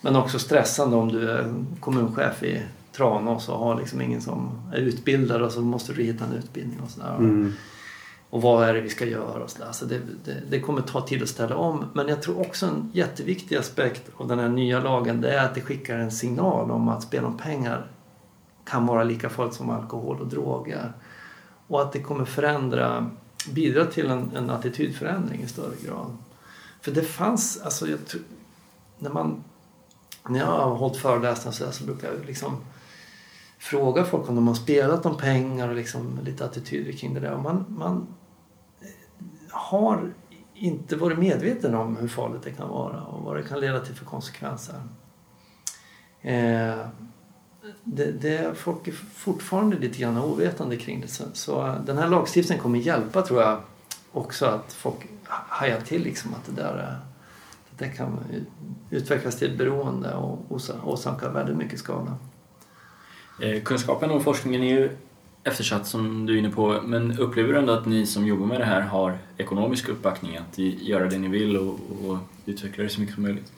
[0.00, 4.78] Men också stressande om du är kommunchef i Tranås och har liksom ingen som är
[4.78, 7.16] utbildad och så måste du hitta en utbildning och sådär.
[7.16, 7.52] Mm.
[8.34, 9.72] Och vad är det vi ska göra och sådär.
[9.72, 11.84] Så det, det, det kommer ta tid att ställa om.
[11.92, 15.54] Men jag tror också en jätteviktig aspekt av den här nya lagen det är att
[15.54, 17.86] det skickar en signal om att spel om pengar
[18.64, 20.92] kan vara lika farligt som alkohol och droger.
[21.66, 23.10] Och att det kommer förändra,
[23.50, 26.16] bidra till en, en attitydförändring i större grad.
[26.80, 28.22] För det fanns, alltså jag tror,
[28.98, 29.44] när man
[30.28, 32.56] när jag har hållit föreläsningar så, så brukar jag liksom
[33.58, 37.32] fråga folk om de har spelat om pengar och liksom lite attityder kring det där.
[37.32, 38.06] Och man, man
[39.54, 40.12] har
[40.54, 43.94] inte varit medveten om hur farligt det kan vara och vad det kan leda till
[43.94, 44.74] för konsekvenser.
[46.20, 46.86] Eh,
[47.84, 51.08] det, det, folk är fortfarande lite grann ovetande kring det.
[51.08, 53.60] Så, så den här lagstiftningen kommer hjälpa tror jag
[54.12, 56.98] också att folk hajar till liksom att det där
[57.78, 58.18] det kan
[58.90, 60.38] utvecklas till ett beroende och
[60.84, 62.16] åsamka väldigt mycket skada.
[63.42, 64.96] Eh, kunskapen och forskningen är ju
[65.44, 68.60] eftersatt som du är inne på men upplever du ändå att ni som jobbar med
[68.60, 73.00] det här har ekonomisk uppbackning att göra det ni vill och, och utveckla det så
[73.00, 73.52] mycket som möjligt?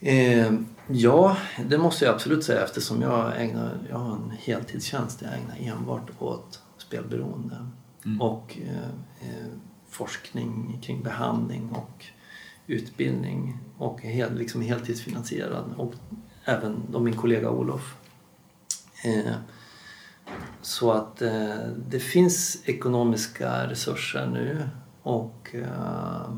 [0.00, 0.52] Eh,
[0.86, 5.38] ja, det måste jag absolut säga eftersom jag, ägnar, jag har en heltidstjänst där jag
[5.38, 7.56] ägnar enbart åt spelberoende
[8.04, 8.20] Mm.
[8.20, 9.46] och eh, eh,
[9.88, 12.04] forskning kring behandling och
[12.66, 15.94] utbildning och hel, liksom heltidsfinansierad och
[16.44, 17.94] även då min kollega Olof.
[19.04, 19.34] Eh,
[20.62, 21.56] så att eh,
[21.88, 24.68] det finns ekonomiska resurser nu
[25.02, 26.30] och eh,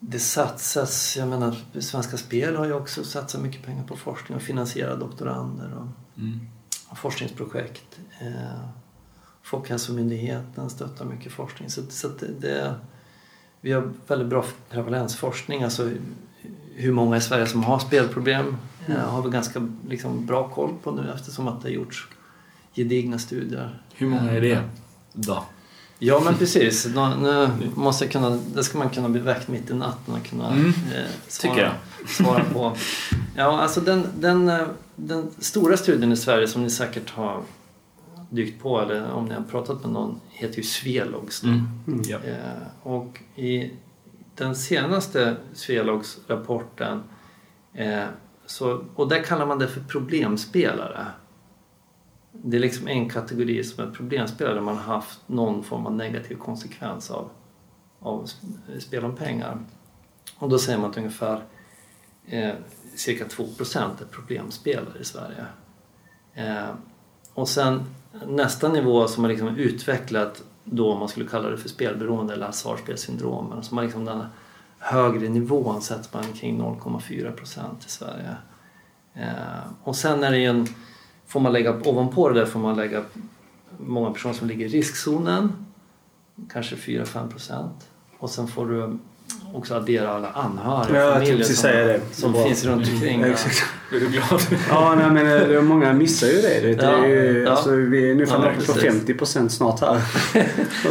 [0.00, 4.42] det satsas, jag menar Svenska Spel har ju också satsat mycket pengar på forskning och
[4.42, 5.86] finansierar doktorander och,
[6.22, 6.40] Mm.
[6.88, 7.98] och forskningsprojekt.
[8.20, 8.68] Eh,
[9.42, 11.70] Folkhälsomyndigheten stöttar mycket forskning.
[11.70, 12.74] Så, så det, det,
[13.60, 15.90] vi har väldigt bra prevalensforskning, alltså
[16.74, 18.56] hur många i Sverige som har spelproblem
[18.88, 22.06] eh, har vi ganska liksom, bra koll på nu eftersom att det har gjorts
[22.74, 23.82] gedigna studier.
[23.94, 24.62] Hur många är det
[25.12, 25.44] då?
[25.98, 26.86] Ja men precis.
[26.86, 30.26] Nu, nu måste jag kunna, det ska man kunna bli väckt mitt i natten och
[30.26, 31.72] kunna Mm, eh, svara,
[32.06, 32.76] svara på.
[33.36, 34.66] Ja, alltså den, den, eh,
[34.96, 37.42] den stora studien i Sverige som ni säkert har
[38.30, 41.40] dykt på eller om ni har pratat med någon heter ju Svelogs.
[41.40, 41.48] då.
[41.48, 41.68] Mm.
[42.04, 42.18] Ja.
[42.18, 43.70] Eh, och i
[44.34, 47.02] den senaste Svelogs-rapporten
[47.74, 48.04] eh,
[48.50, 51.06] så, och där kallar man det för problemspelare.
[52.32, 55.92] Det är liksom en kategori som är problemspelare där man har haft någon form av
[55.92, 57.30] negativ konsekvens av
[58.00, 58.28] av
[58.72, 59.58] eh, spel om pengar.
[60.38, 61.44] Och då säger man att ungefär
[62.26, 62.54] eh,
[62.94, 65.46] cirka 2% är problemspelare i Sverige.
[66.34, 66.74] Eh,
[67.34, 67.82] och sen
[68.26, 73.62] nästa nivå som har liksom utvecklat då man skulle kalla det för spelberoende eller hasardspelsyndrom.
[73.62, 74.24] Som har liksom den
[74.78, 78.36] högre nivån sätts man kring 0,4 procent i Sverige.
[79.14, 80.66] Eh, och sen är det ju en,
[81.26, 83.04] får man lägga ovanpå det där får man lägga
[83.78, 85.66] många personer som ligger i riskzonen,
[86.52, 87.88] kanske 4-5 procent.
[88.18, 88.98] Och sen får du
[89.54, 92.00] också addera alla anhöriga, Ja, familjer som, säga det.
[92.12, 92.44] som Bra.
[92.44, 93.22] finns runt omkring.
[93.22, 93.62] Exakt.
[93.92, 94.40] Är du glad?
[94.68, 96.60] Ja, nej, men eh, det, många missar ju det.
[96.60, 98.82] Det, det är ju, Ja, alltså, vi är nu ja, framme på precis.
[98.82, 99.88] 50 procent snart här.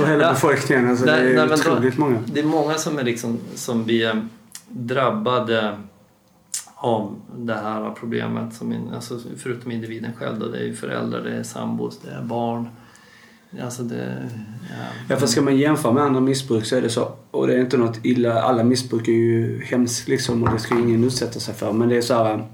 [0.02, 0.32] Av hela Ja.
[0.32, 0.90] befolkningen.
[0.90, 2.18] Alltså, Nej, det är nej, men då- otroligt många.
[2.26, 4.28] Det är många som är liksom som blir
[4.70, 5.78] drabbade
[6.76, 8.54] av det här problemet.
[8.54, 12.12] Som in, alltså förutom individen själv då, det är ju föräldrar, det är sambos, det
[12.12, 12.68] är barn.
[13.64, 14.30] Alltså det...
[14.70, 14.76] Ja.
[15.10, 17.12] Ja, för ska man jämföra med andra missbruk så är det så.
[17.32, 18.42] Och det är inte något illa.
[18.42, 21.74] Alla missbruk är ju hemskt liksom och det ska ingen utsätta sig för.
[21.74, 22.48] Men det är så här.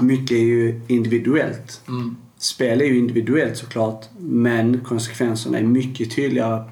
[0.00, 1.80] Mycket är ju individuellt.
[1.88, 2.16] Mm.
[2.38, 4.04] Spel är ju individuellt såklart.
[4.18, 6.62] Men konsekvenserna är mycket tydligare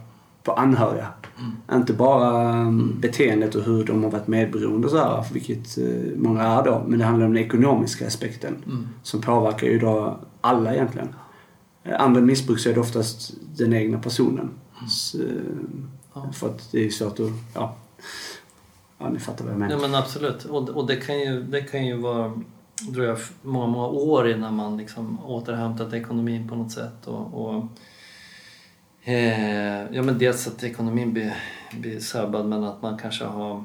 [0.43, 1.07] på anhöriga.
[1.73, 5.85] Inte bara um, beteendet och hur de har varit medberoende och så här, vilket eh,
[6.17, 6.85] många är då.
[6.89, 8.57] Men det handlar om den ekonomiska aspekten.
[8.67, 8.89] Mm.
[9.03, 11.09] Som påverkar ju då alla egentligen.
[11.85, 14.51] Eh, Andra missbruk så är det oftast den egna personen.
[14.89, 15.25] Så, eh,
[16.15, 16.33] Ja.
[16.33, 17.31] För att det är svårt att...
[17.55, 17.77] Ja,
[18.99, 19.73] ja ni fattar vad jag menar.
[19.73, 20.45] Ja men absolut.
[20.45, 22.41] Och, och det, kan ju, det kan ju vara
[22.89, 27.07] dröja många, många år innan man liksom återhämtat ekonomin på något sätt.
[27.07, 27.65] Och, och,
[29.09, 31.37] eh, ja men dels att ekonomin blir,
[31.73, 33.65] blir sabbad men att man kanske har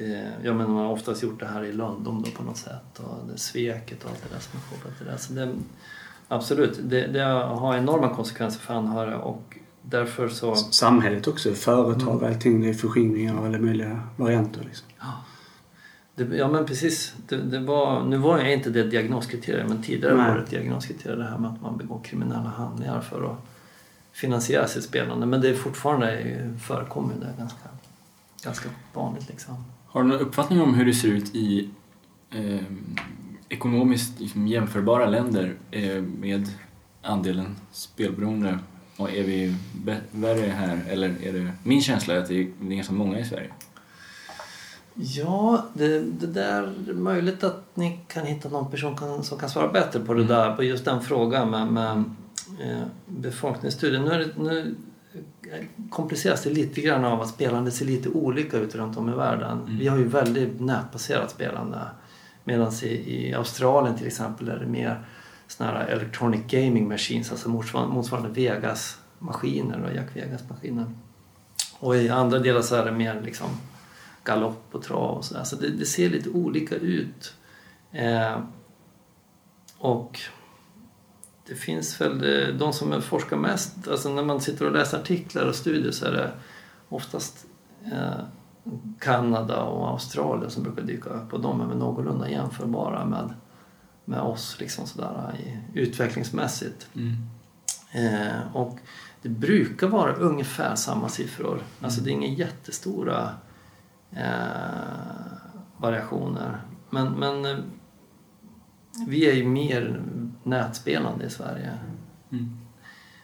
[0.00, 2.98] eh, Ja men man har oftast gjort det här i lönndom då på något sätt
[2.98, 5.18] och det sveket och allt det där som är kopplat till det.
[5.18, 5.54] Så det
[6.28, 12.28] absolut, det, det har enorma konsekvenser för anhöriga och därför så Samhället också, företag och
[12.28, 12.62] allting.
[12.62, 14.60] Det är förskingringar och alla möjliga varianter.
[14.64, 14.88] Liksom.
[16.14, 17.14] Det, ja men precis.
[17.28, 20.28] Det, det var, nu var jag inte det diagnoskriteriet men tidigare Nej.
[20.28, 23.38] var det ett diagnoskriterium det här med att man begår kriminella handlingar för att
[24.12, 25.26] finansiera sitt spelande.
[25.26, 27.68] Men det är fortfarande förekommer det ganska,
[28.44, 29.64] ganska vanligt liksom.
[29.86, 31.70] Har du någon uppfattning om hur det ser ut i
[32.30, 32.60] eh,
[33.48, 36.48] ekonomiskt liksom, jämförbara länder eh, med
[37.02, 38.58] andelen spelberoende?
[38.96, 39.56] Och är vi
[40.12, 41.52] värre här eller är det...
[41.62, 43.50] Min känsla är att det är, ganska många i Sverige.
[44.94, 49.48] Ja, det, det där är möjligt att ni kan hitta någon person kan, som kan
[49.48, 50.34] svara bättre på det Mm.
[50.34, 52.04] där, på just den frågan med, med
[52.60, 54.00] eh, befolkningsstudier.
[54.00, 54.74] Nu, är det, nu
[55.90, 59.58] kompliceras det lite grann av att spelandet ser lite olika ut runt om i världen.
[59.58, 59.78] Mm.
[59.78, 61.78] Vi har ju väldigt nätbaserat spelande.
[62.44, 65.04] Medan i, i Australien till exempel är det mer
[65.46, 70.86] såna här electronic gaming machines, alltså motsvarande, motsvarande Vegas-maskiner och Jack Vegas-maskiner.
[71.78, 73.48] Och i andra delar så är det mer liksom
[74.24, 75.44] galopp och trav och sådär.
[75.44, 77.34] Så det, det ser lite olika ut.
[77.92, 78.38] Eh,
[79.78, 80.20] och
[81.46, 85.46] det finns väl eh, de som forskar mest, alltså när man sitter och läser artiklar
[85.46, 86.30] och studier så är det
[86.88, 87.46] oftast
[87.92, 88.24] eh,
[89.00, 93.34] Kanada och Australien som brukar dyka upp och de är väl någorlunda jämförbara med,
[94.04, 96.88] med oss liksom sådär i, utvecklingsmässigt.
[97.92, 98.78] Eh, och
[99.22, 101.62] det brukar vara ungefär samma siffror.
[101.80, 103.30] Alltså det är inga jättestora
[104.10, 104.24] eh,
[105.76, 106.60] variationer.
[106.90, 107.56] Men, men eh,
[109.06, 110.02] vi är ju mer
[110.42, 111.72] nätspelande i Sverige.
[112.32, 112.58] Mm.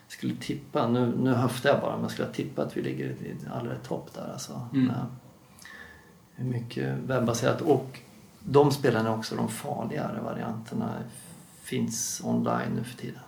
[0.08, 3.36] Skulle tippa, nu, nu höftar jag bara, men jag skulle tippa att vi ligger i
[3.52, 4.32] allra topp där.
[4.32, 4.92] Alltså, Mm.
[6.44, 7.60] Mycket webbaserat.
[7.60, 7.98] Och
[8.40, 10.90] de spelarna är också de farligare varianterna.
[11.62, 13.20] Finns online nu för tiden.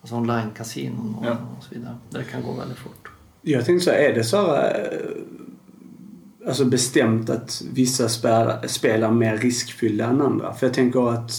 [0.00, 1.36] Alltså online-kasinon och, Ja.
[1.58, 1.96] och så vidare.
[2.10, 3.08] Där det kan gå väldigt fort.
[3.42, 9.10] Jag tänkte så här, är det så här, eh, alltså bestämt att vissa spelar, spelar
[9.10, 10.52] mer riskfyllda än andra?
[10.54, 11.32] För jag tänker att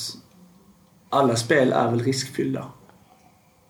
[1.10, 2.66] alla spel är väl riskfyllda?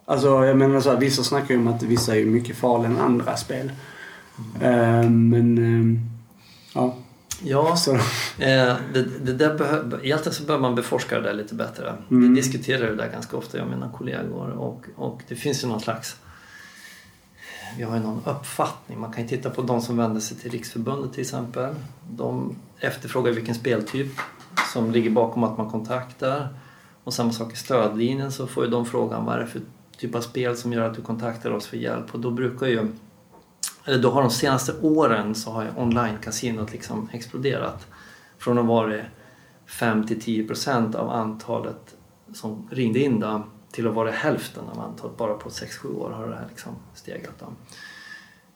[0.05, 2.99] Alltså jag menar så här, vissa snackar ju om att vissa är mycket farligare än
[3.01, 3.71] andra spel.
[4.61, 6.01] Eh, men, eh,
[6.75, 6.95] ja.
[7.43, 11.55] Ja, Så, eh, det, det där behö- egentligen så behöver man beforska det där lite
[11.55, 11.89] bättre.
[12.11, 12.29] Mm.
[12.33, 14.49] Vi diskuterar det där ganska ofta, jag och mina kollegor.
[14.49, 16.15] Och, och det finns ju någon slags...
[17.77, 18.99] Vi har ju någon uppfattning.
[18.99, 21.75] Man kan ju titta på de som vänder sig till Riksförbundet till exempel.
[22.11, 24.07] De efterfrågar vilken speltyp
[24.73, 26.47] som ligger bakom att man kontaktar.
[27.03, 29.61] Och samma sak i stödlinjen så får ju de frågan vad är det för
[29.97, 32.13] typ av spel som gör att du kontaktar oss för hjälp.
[32.13, 32.87] Och då brukar ju
[33.87, 37.87] eller då har de senaste åren så har ju online-kasinot liksom exploderat.
[38.37, 39.03] Från att ha varit
[39.67, 41.95] 5-10% av antalet
[42.33, 45.17] som ringde in då, till att vara hälften av antalet.
[45.17, 47.33] Bara på 6-7 år har det här liksom stegat.
[47.39, 47.45] Då.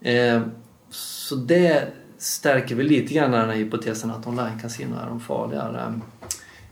[0.09, 0.41] Eh,
[0.89, 5.99] så det stärker väl lite grann den här hypotesen att online-kasinon är de farligare.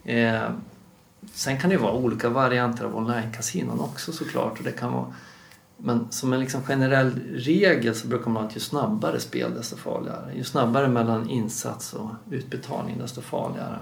[0.03, 0.49] Eh,
[1.33, 4.57] sen kan det ju vara olika varianter av online-kasinon också såklart.
[4.57, 5.13] Och det kan vara,
[5.81, 10.35] men som en liksom generell regel så brukar man att ju snabbare spel desto farligare.
[10.35, 13.79] Ju snabbare mellan insats och utbetalning desto farligare.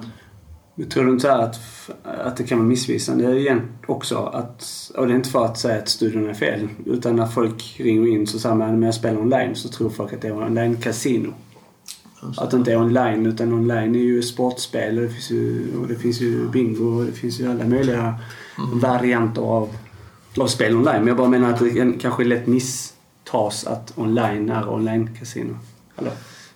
[0.75, 1.59] Men tror du inte att,
[2.03, 4.17] att det kan vara missvisande igen också?
[4.17, 6.69] Att, och det är inte för att säga att studion är fel.
[6.85, 10.13] Utan när folk ringer in så säger man när jag spelar online så tror folk
[10.13, 11.33] att det är online-casino.
[12.37, 15.87] Att det inte är online utan online är ju sportspel och det finns ju, och
[15.87, 18.15] det finns ju bingo och det finns ju alla möjliga
[18.57, 18.79] Mm.
[18.79, 19.69] varianter av,
[20.41, 20.99] av spel online.
[20.99, 25.57] Men jag bara menar att det kan- kanske lätt misstas att online är online-casino.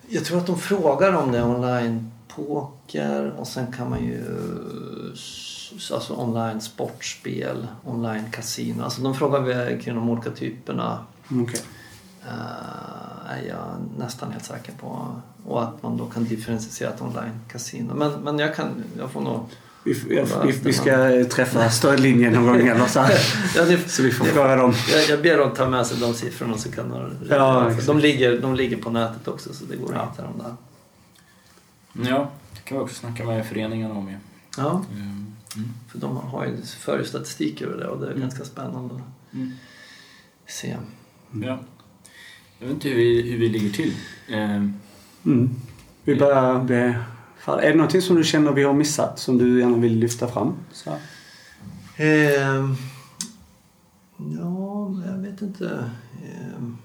[0.10, 4.24] Jag tror att de frågar om det är online poker och sen kan man ju
[5.94, 8.84] alltså online sportspel, online kasino.
[8.84, 11.00] Alltså de frågar vi kring de olika typerna.
[11.32, 11.62] Mm, Okej.
[12.24, 13.64] eh, är jag
[13.98, 15.08] nästan helt säker på.
[15.46, 17.94] Och att man då kan differentiera ett online kasino.
[17.96, 18.68] Men, men jag kan,
[18.98, 19.40] jag får nog...
[19.84, 23.00] Vi, vi, vi, ska träffa stödlinjen någon gång eller så.
[23.56, 24.74] Ja, det, så vi får fråga dem.
[24.94, 27.12] jag, jag ber dem ta med sig de siffrorna så kan de...
[27.30, 30.00] Ja, de, ligger, de ligger på nätet också så det går Ja.
[30.02, 30.56] att hitta dem där.
[32.10, 34.16] Ja, det kan vi också snacka med föreningarna om ju.
[34.58, 34.84] Ja.
[34.94, 35.36] Mm.
[35.56, 35.70] Mm.
[35.92, 38.22] För de har ju, för ju statistik över det och det är Mm.
[38.22, 39.52] ganska spännande att Mm.
[40.48, 40.78] se.
[41.44, 41.60] Ja.
[42.60, 43.94] Jag vet inte hur vi, hur vi ligger till.
[44.30, 44.66] Eh,
[45.26, 45.50] Mm.
[46.04, 46.94] Vi börjar bli...
[47.46, 50.54] Är det någonting som du känner vi har missat som du gärna vill lyfta fram?
[50.72, 50.90] Så.
[51.98, 52.76] Ehm,
[54.18, 55.90] ja, jag vet inte.
[56.26, 56.78] Ehm,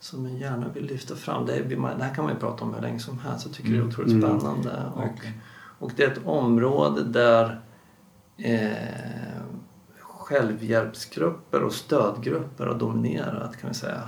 [0.00, 1.46] som jag gärna vill lyfta fram.
[1.46, 1.64] Det, är,
[1.98, 3.46] det här kan man ju prata om hur länge som helst.
[3.46, 3.88] Jag tycker det är Mm.
[3.88, 4.40] otroligt Mm.
[4.40, 4.82] spännande.
[4.94, 5.34] Och, verkligen.
[5.78, 7.60] och det är ett område där
[8.36, 8.70] eh,
[10.00, 14.02] självhjälpsgrupper och stödgrupper har dominerat kan vi säga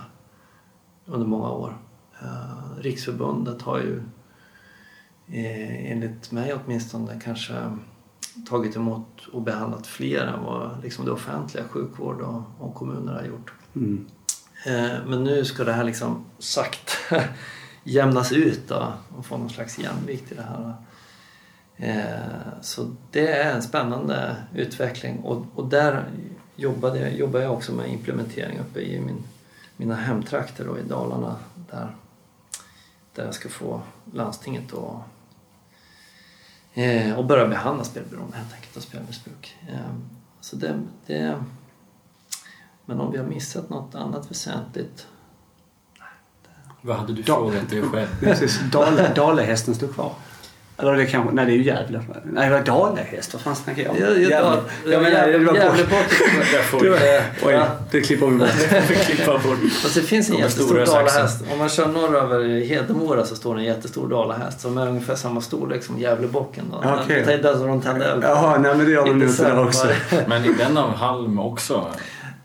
[1.06, 1.78] under många år.
[2.22, 4.02] Eh, Riksförbundet har ju
[5.30, 7.54] eh, enligt mig åtminstone kanske
[8.48, 13.22] tagit emot och behandlat fler än vad liksom det offentliga, sjukvård och, och kommuner har
[13.22, 13.52] gjort.
[13.74, 14.06] Mm.
[14.66, 16.92] Eh, men nu ska det här liksom sakta
[17.84, 20.74] jämnas ut då, och få någon slags jämvikt i det här.
[21.76, 26.04] Eh, så det är en spännande utveckling och, och där
[26.56, 29.24] jobbade, jobbar jag också med implementering uppe i min,
[29.76, 31.36] mina hemtrakter då, i Dalarna
[31.70, 31.96] där,
[33.14, 33.80] där jag ska få
[34.12, 35.00] landstinget att
[37.16, 39.56] och börja behandla spelberoende helt enkelt och spelmissbruk.
[39.68, 39.94] Eh,
[40.40, 41.42] så det, det,
[42.84, 45.06] men om vi har missat något annat väsentligt
[46.80, 49.14] Vad hade du frågat dig själv?
[49.14, 50.14] Dalahästen står kvar.
[50.78, 51.34] Eller det kanske...
[51.34, 52.00] Nej, det är ju Gävle.
[52.24, 53.34] Nej, det var Dalahäst.
[53.34, 53.96] Vad fan snackar jag om?
[54.00, 54.36] Ja, ja, Gävle.
[54.84, 55.56] ja, Jag menar, det var bort.
[55.56, 56.10] Gävleport.
[56.52, 57.60] Där får Det Oj,
[57.90, 58.48] det klipper vi bort.
[59.06, 59.58] klippa bort.
[59.82, 61.44] Fast det finns en De jättestor dalahäst.
[61.52, 65.40] Om man kör norröver Hedemora så står det en jättestor dalahäst som är ungefär samma
[65.40, 66.64] storlek som Gävlebocken.
[66.72, 66.80] Då.
[66.82, 67.22] Ja, okej.
[67.26, 68.28] Den, den som de tände eld på.
[68.28, 69.86] Jaha, nej men det gör de nog där också.
[70.26, 71.86] Men är den av halm också?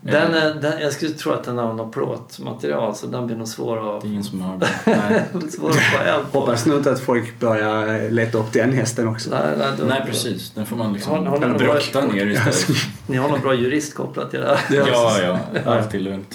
[0.04, 3.36] Den, Eh, är- den, jag skulle tro att den har något plåtmaterial så den blir
[3.36, 4.68] nog svår att, Det är ingen som har den.
[4.86, 5.50] Nej.
[5.50, 6.40] svår att få eld på.
[6.40, 9.30] Hoppas nu inte att folk börjar leta upp den hästen också.
[9.30, 10.50] Nej, nej, då- Nej, precis.
[10.50, 12.68] Den får man liksom Har- har ni brotta någon- ner istället.
[13.06, 14.76] Ni har någon bra jurist kopplat till det här?
[14.76, 15.38] Ja, ja.
[15.72, 16.34] Allt är lugnt.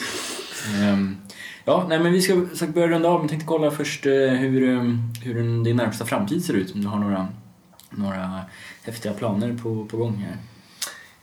[0.82, 1.18] Ehm,
[1.66, 3.14] Ja, nej, men vi ska sagt börja runda av.
[3.14, 4.84] Men jag tänkte kolla först eh, hur, eh,
[5.24, 6.74] hur din- din närmsta framtid ser ut.
[6.76, 7.28] Om du har några,
[7.90, 8.42] några
[8.84, 10.38] häftiga planer på, på gång här.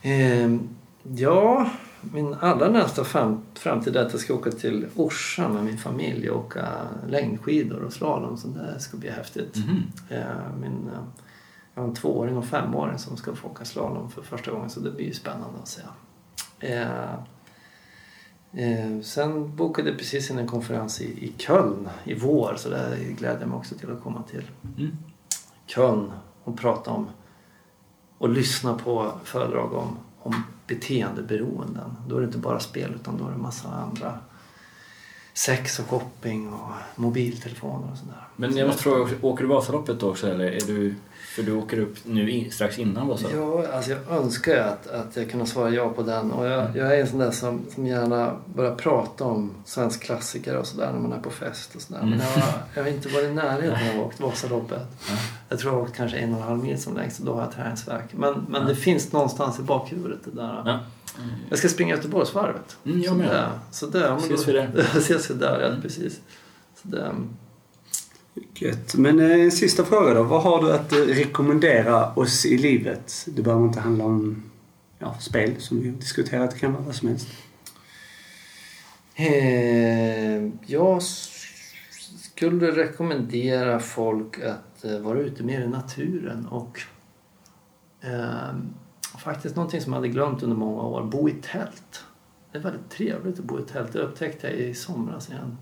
[0.01, 0.69] Ehm,
[1.17, 1.69] ja,
[2.13, 6.29] min allra närmsta fram, framtid är att jag ska åka till Orsa med min familj
[6.29, 6.67] och åka
[7.07, 8.37] längdskidor och slalom.
[8.37, 9.55] Så det ska bli häftigt.
[10.09, 10.99] Ehm, min, eh,
[11.73, 14.79] jag har en tvååring och femåring som ska få åka slalom för första gången så
[14.79, 15.81] det blir ju spännande att se.
[16.59, 17.15] Eh,
[19.01, 23.39] sen bokade jag precis in en konferens i, i Köln i vår så det gläder
[23.39, 24.51] jag mig också till att komma till.
[24.77, 24.97] Mm.
[25.65, 26.11] Köln
[26.43, 27.07] och prata om
[28.17, 31.97] och lyssna på föredrag om, om beteendeberoenden.
[32.07, 34.19] Då är det inte bara spel utan då är det massa andra
[35.33, 38.27] sex och shopping och mobiltelefoner och sådär.
[38.35, 40.45] Men jag måste fråga, åker du Vasaloppet då också eller?
[40.45, 40.95] Är du,
[41.35, 43.39] för du åker upp nu in, strax innan Vasaloppet?
[43.69, 46.31] Ja, alltså jag önskar att, att jag kunde svara ja på den.
[46.31, 50.57] Och jag, jag är en sån där som, som gärna börjar prata om svensk klassiker
[50.57, 52.01] och sådär när man är på fest och sådär.
[52.01, 54.87] Men jag, har- jag har inte varit i närheten av att åkt Vasaloppet.
[55.09, 55.13] Ja.
[55.49, 57.33] Jag tror jag har åkt kanske en och en halv mil som längst och då
[57.33, 58.13] har jag träningsvärk.
[58.13, 60.63] Men, men det finns någonstans i bakhuvudet det där.
[60.65, 60.79] Ja.
[61.49, 62.77] Jag ska springa Göteborgsvarvet.
[62.85, 63.29] Mm, jag så med.
[63.29, 64.85] det, så men Ses vi där.
[64.97, 65.81] ses vi där, ja Mm.
[65.81, 66.21] precis.
[66.81, 67.11] Så det,
[68.55, 68.95] Gött.
[68.95, 70.23] Men eh, en sista fråga då.
[70.23, 73.25] Vad har du att eh, rekommendera oss i livet?
[73.25, 74.43] Det behöver inte handla om
[74.99, 76.51] ja, spel som vi har diskuterat.
[76.51, 77.27] Det kan vara vad som helst.
[79.15, 81.01] Eh, jag
[82.35, 86.81] skulle rekommendera folk att eh, vara ute mer i naturen och
[88.01, 88.55] eh,
[89.19, 92.03] faktiskt någonting som jag hade glömt under många år, bo i tält.
[92.51, 93.93] Det är väldigt trevligt att bo i tält.
[93.93, 95.57] Det upptäckte jag i somras igen.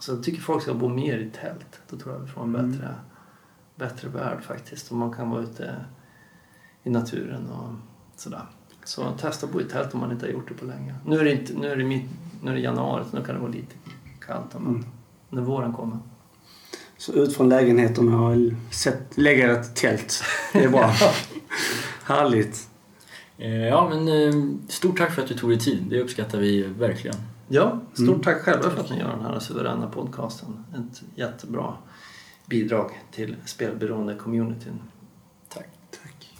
[0.00, 1.80] Så jag tycker folk ska bo mer i tält.
[1.90, 2.70] Då tror jag vi får en Mm.
[2.70, 2.94] bättre,
[3.76, 4.90] bättre värld faktiskt.
[4.90, 5.76] Och man kan vara ute
[6.82, 7.72] i naturen och
[8.16, 8.42] sådär.
[8.84, 10.94] Så testa att bo i tält om man inte har gjort det på länge.
[11.06, 12.10] Nu är det, inte, nu är det, mitt,
[12.42, 13.74] nu är det januari så nu kan det vara lite
[14.20, 14.54] kallt.
[14.54, 14.84] Men Mm.
[15.30, 15.98] När våren kommer.
[16.98, 18.36] Så ut från lägenheten och
[18.74, 20.22] sätt, lägga ett tält.
[20.52, 20.92] Det är bra.
[22.04, 22.68] Härligt.
[23.38, 25.84] Eh, Ja, men eh, stort tack för att du tog dig tid.
[25.90, 27.16] Det uppskattar vi verkligen.
[27.48, 28.20] Ja, stort Mm.
[28.22, 30.64] tack själva för att ni gör den här suveräna podcasten.
[30.74, 31.74] Ett jättebra
[32.46, 34.78] bidrag till spelberoende communityn.
[35.48, 35.68] Tack.
[36.02, 36.30] Tack.